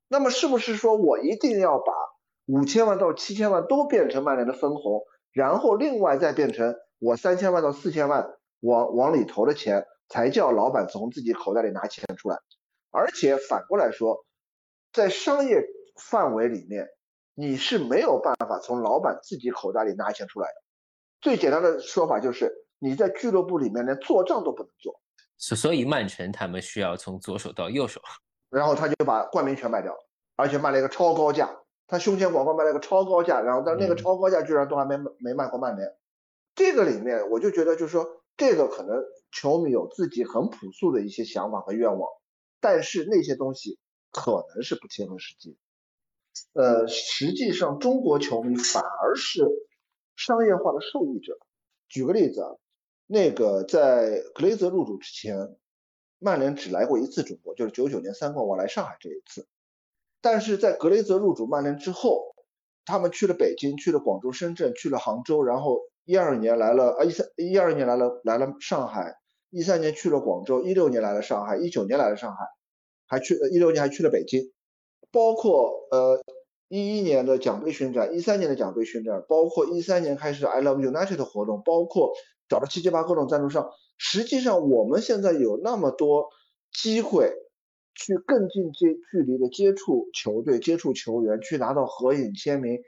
[0.08, 1.92] 那么是不是说我一定要把
[2.46, 5.02] 五千万到七千万都变成曼联的分红，
[5.32, 8.30] 然后另外再变成我三千万到四千万
[8.60, 12.38] 往往里投的钱，才叫老板从自己口袋里拿钱出来？
[12.92, 14.24] 而且反过来说，
[14.94, 15.64] 在商业
[16.00, 16.88] 范围里面，
[17.34, 20.54] 你是没有办法从老板自己口袋里拿钱出来的。
[21.22, 22.69] 最简单的说法就是。
[22.80, 25.00] 你在俱乐部里面连做账都不能做，
[25.38, 28.02] 所所以曼城他们需要从左手到右手，
[28.50, 30.00] 然后他就把冠名权卖掉了，
[30.36, 31.50] 而且卖了一个超高价，
[31.88, 35.88] 他胸前广告卖了一个超高价，然后但那个超高价居然都还没没卖过曼联，
[36.56, 38.08] 这个里面我就觉得就是说
[38.38, 38.96] 这个可能
[39.32, 42.10] 球迷有自己很朴素的一些想法和愿望，
[42.62, 43.78] 但是那些东西
[44.12, 45.58] 可能是不切合实际，
[46.54, 49.46] 呃，实际上中国球迷反而是
[50.16, 51.38] 商业化的受益者，
[51.90, 52.50] 举个例子啊。
[53.12, 55.56] 那个在格雷泽入主之前，
[56.20, 59.48] 曼联只来过一次中国，就是九九年三冠王来上海这一次。
[60.22, 62.36] 但是在格雷泽入主曼联之后，
[62.86, 69.16] 他们去了北京，去了广州、深圳，去了杭州，然后一二年来了啊一三一二年来了来了上海，
[69.50, 72.46] 一三年去了广州，一六年来了上海，一九年来了上海，
[73.08, 74.54] 还去一六年还去了北京，
[75.12, 76.22] 包括呃
[76.68, 82.14] 一一年的奖杯巡展，一三年的奖杯巡展，包括一三年开始 I Love United 活动，包括。
[82.50, 86.30] 找了七七八各种赞助商，实际上我们现在有那么多
[86.74, 87.32] 机会
[87.94, 92.80] 去更近接距离的接触球队、接触球员，去拿到合影签名，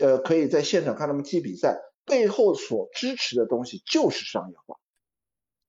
[0.00, 4.76] 呃，可以在现场看他们踢比赛，背后所支持的东西就是商业化，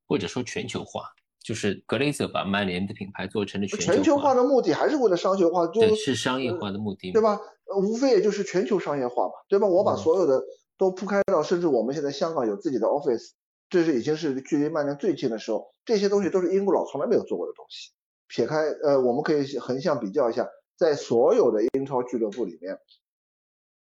[0.08, 1.04] 或者说全球化，
[1.42, 7.40] 就是格雷泽把曼联的品牌做成了全球化的目的还是为了商业化，就是商业化的目的，对吧？
[7.82, 9.68] 无非也就是全球商业化嘛，对吧？
[9.68, 10.44] 我把所有的。
[10.82, 13.34] 都铺开到，甚至我们现在香港有自己的 office，
[13.70, 17.92] 这是已经是距离曼联最近的时候，这些东西都是英国佬从来没有做过的东西。
[18.28, 22.80] 撇开呃，我们可以横向比较一下，在所有的英超俱乐部里面，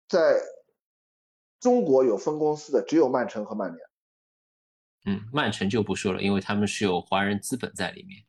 [0.07, 0.39] 在
[1.61, 3.89] 中国有分公司的只有曼城和曼联。
[5.07, 8.23] 嗯，曼城就不说了，因为他们是有华人资本在里面。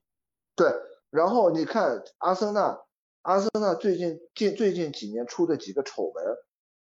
[0.55, 0.71] 对，
[1.09, 2.79] 然后你看阿森纳，
[3.23, 6.25] 阿森纳最近近最近几年出的几个丑闻，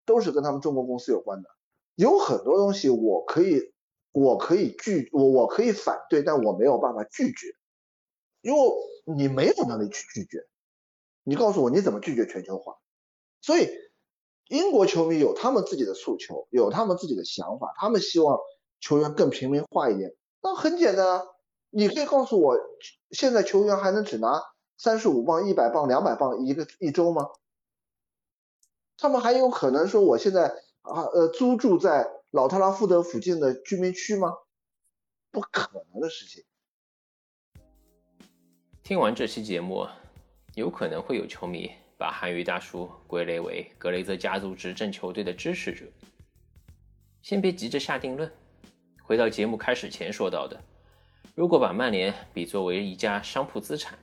[0.07, 1.51] 都是跟他们中国公司有关的。
[1.97, 3.73] 有很多东西我可以，
[4.12, 7.48] 我可以拒我我可以反对，但我没有办法拒绝，
[8.43, 8.60] 因为
[9.05, 10.47] 你没有能力去拒绝。
[11.24, 12.77] 你告诉我你怎么拒绝全球化？
[13.40, 13.70] 所以
[14.48, 18.39] 英国球迷有他们自己的诉求，有他们自己的想法，他们希望
[18.78, 20.14] 球员更平民化一点。
[20.43, 21.23] 那很简单啊，
[21.70, 22.59] 你可以告诉我，
[23.10, 24.43] 现在球员还能只拿
[24.77, 27.31] 三十五磅、一百磅、两百磅一个一周吗？
[28.98, 30.65] 他们还有可能说我现在。
[30.87, 34.33] 啊，呃，租住在老特拉福德附近的居民区吗？
[35.33, 36.45] 不可能的事情。
[38.83, 39.87] 听完这期节目，
[40.55, 45.85] 有可能会有球迷把韩语大叔归类为格雷泽家族执政球队的支持者。
[47.21, 48.31] 先别急着下定论，
[49.03, 50.63] 回到节目开始前说到的，
[51.35, 53.99] 如果把曼联比作为一家商铺资产，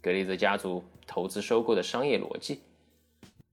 [0.00, 2.62] 格雷泽家族投资收购的商业逻辑，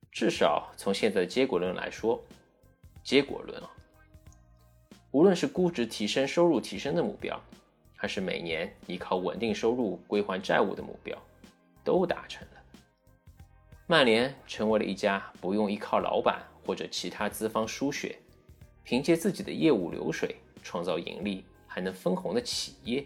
[0.09, 2.23] 至少从现在的结果论来说。
[3.09, 3.71] 结果论啊，
[5.09, 7.41] 无论是估值提升、收入提升的目标，
[7.95, 11.17] 还是每年依靠稳定收入归还债务的目标，
[11.83, 12.61] 都达成了。
[13.87, 18.15] 曼联成为了一家不用依靠老板或者其他资方输血，
[18.83, 23.03] 凭借自己的业务流水创造盈利还能分红的企业。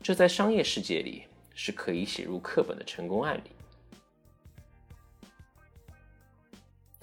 [0.00, 3.50] 这在商业世界里是可以写入课本的成功案例。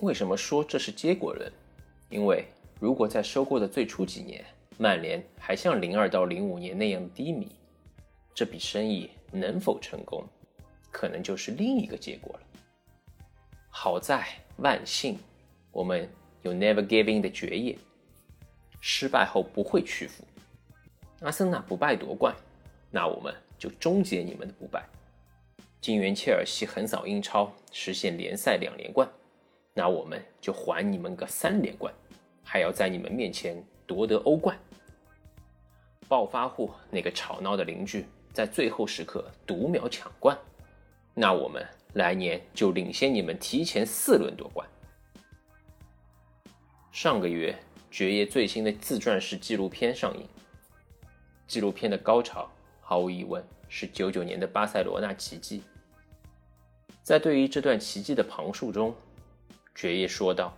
[0.01, 1.51] 为什么说这是结果论？
[2.09, 2.45] 因为
[2.79, 4.43] 如果在收购的最初几年，
[4.77, 7.49] 曼联还像零二到零五年那样低迷，
[8.33, 10.23] 这笔生意能否成功，
[10.89, 12.39] 可能就是另一个结果了。
[13.69, 14.25] 好在
[14.57, 15.19] 万幸，
[15.71, 16.09] 我们
[16.43, 17.77] 有 Never Giving 的爵业，
[18.79, 20.23] 失败后不会屈服。
[21.19, 22.33] 阿森纳不败夺冠，
[22.89, 24.87] 那我们就终结你们的不败。
[25.81, 29.05] 金元切尔西横扫英超，实现联赛两连冠。
[29.79, 31.93] 那我们就还你们个三连冠，
[32.43, 34.59] 还要在你们面前夺得欧冠。
[36.09, 40.37] 暴发户那个吵闹的邻居在最后时刻独秒抢冠，
[41.13, 44.67] 那我们来年就领先你们提前四轮夺冠。
[46.91, 47.57] 上个月，
[47.89, 50.27] 爵爷最新的自传式纪录片上映。
[51.47, 52.51] 纪录片的高潮，
[52.81, 55.63] 毫无疑问是九九年的巴塞罗那奇迹。
[57.01, 58.93] 在对于这段奇迹的旁述中，
[59.75, 60.57] 爵爷说道：“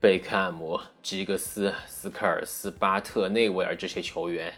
[0.00, 4.52] 贝克汉姆、吉格斯、斯科尔斯、巴特、内维尔这些球员。”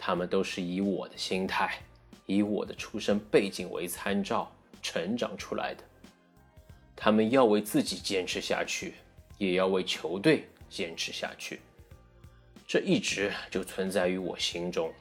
[0.00, 1.82] 他们都是以我的心态，
[2.24, 4.48] 以我的出身背景为参照
[4.80, 5.82] 成长出来的。
[6.94, 8.94] 他们要为自己坚持下去，
[9.38, 11.60] 也要为球队坚持下去。
[12.64, 14.94] 这一直就存在于我心中。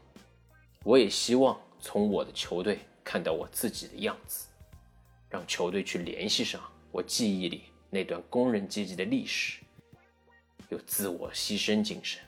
[0.84, 4.47] 我也希望从我的球队看到我自己的样子，
[5.30, 6.59] 让球队去联系上
[6.98, 9.61] 我记忆里那段工人阶级的历史。
[10.69, 12.19] 有自我牺牲精神，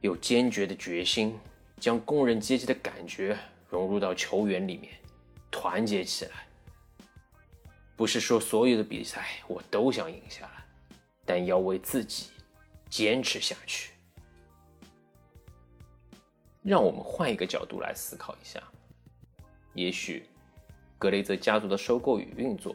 [0.00, 1.38] 有坚决的决心。
[1.78, 3.36] 将工人阶级的感觉
[3.68, 4.94] 融入到球员里面，
[5.50, 6.46] 团结起来。
[7.96, 10.64] 不是说所有的比赛我都想赢下来，
[11.26, 12.28] 但要为自己
[12.88, 13.92] 坚持下去。
[16.62, 18.62] 让我们换一个角度来思考一下，
[19.74, 20.24] 也许
[20.98, 22.74] 格雷泽家族的收购与运作，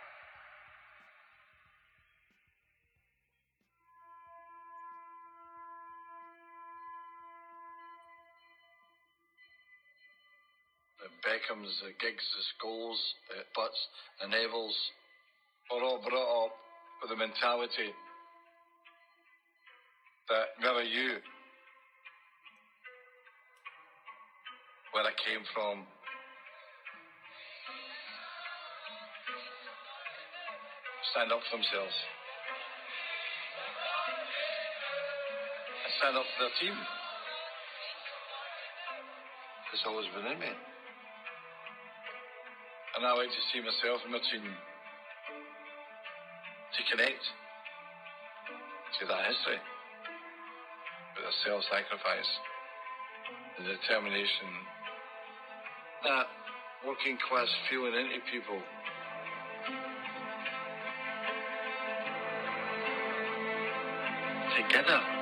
[11.21, 12.97] Beckhams, uh, the Giggs, the Scholes,
[13.29, 13.77] the Butts,
[14.21, 14.73] the Nevilles
[15.69, 16.53] were all brought up
[17.01, 17.93] with the mentality
[20.29, 21.17] that never you
[24.91, 25.85] where I came from.
[31.11, 31.95] Stand up for themselves.
[35.85, 36.77] And stand up for their team.
[39.73, 40.51] It's always been in me.
[43.01, 47.23] And I like to see myself and my team to connect
[48.99, 49.57] to that history
[51.17, 52.29] with a self-sacrifice,
[53.57, 54.49] the determination
[56.03, 56.27] that
[56.85, 58.61] working class feeling into people.
[64.61, 65.20] Together.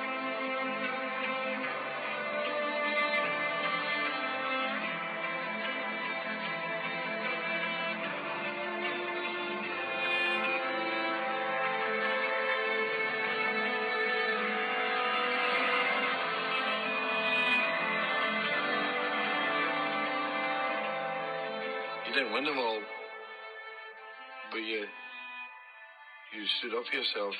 [27.09, 27.34] yourself.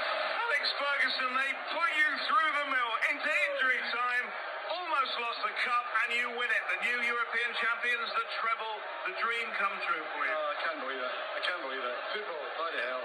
[0.00, 4.26] Alex Ferguson, they put you through the mill into injury time,
[4.72, 6.62] almost lost the cup, and you win it.
[6.74, 8.76] The new European champions, the treble,
[9.06, 10.34] the dream come true for you.
[10.34, 11.14] Oh, I can't believe it.
[11.36, 11.96] I can't believe it.
[12.12, 13.04] Football, bloody hell.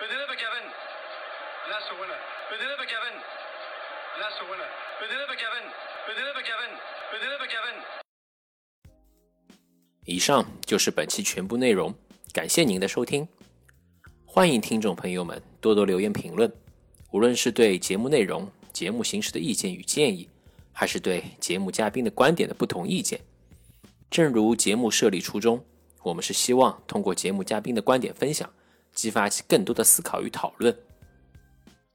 [0.00, 0.66] But they never give in.
[0.66, 2.20] And that's the winner.
[2.50, 3.16] But they never give in.
[3.16, 4.70] And that's the winner.
[5.00, 5.66] But they never give in.
[6.06, 6.72] But they never give in.
[7.10, 7.78] But they never give in.
[10.04, 11.92] 以上就是本期全部内容，
[12.32, 13.26] 感谢您的收听。
[14.33, 16.49] 欢迎听众朋友们多多留言评论，
[17.11, 20.29] 无论是对节目内容、节目形式的意见与建议，
[20.71, 23.19] 还是对节目嘉宾的观点的不同意见。
[24.09, 25.61] 正如节目设立初衷，
[26.01, 28.49] 我们是希望通过节目嘉宾的观点分享，
[28.93, 30.73] 激发起更多的思考与讨论。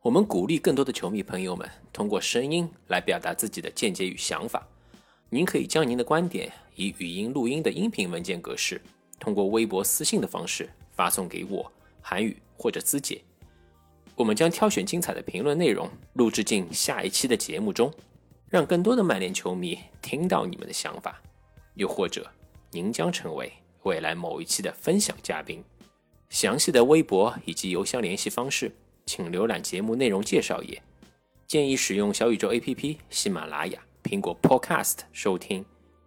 [0.02, 4.68] 我们鼓励更多的球迷朋友们通过声音来表达自己的见解与想法。
[5.30, 8.78] 您可以将您的观点以语音录音的音频文件格式，
[9.18, 11.72] 通过微博私信的方式发送给我，
[12.08, 13.20] 韩语或者资解。
[14.14, 17.92] 我们将挑选精彩的评论内容录制进下一期的节目中，
[18.48, 21.20] 让更多的曼联球迷听到你们的想法。
[21.74, 22.30] 又或者，
[22.70, 23.52] 您将成为
[23.82, 25.64] 未来某一期的分享嘉宾。
[26.30, 28.72] 详细的微博以及邮箱联系方式，
[29.04, 30.80] 请浏览节目内容介绍页。
[31.48, 33.80] 建议使用小宇宙 APP、喜马拉雅。
[34.04, 35.64] 苹果 Podcast 收听，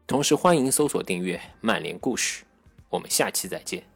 [0.07, 2.43] 同时欢迎搜索订阅《曼联故事》，
[2.87, 3.88] 我们下期再见。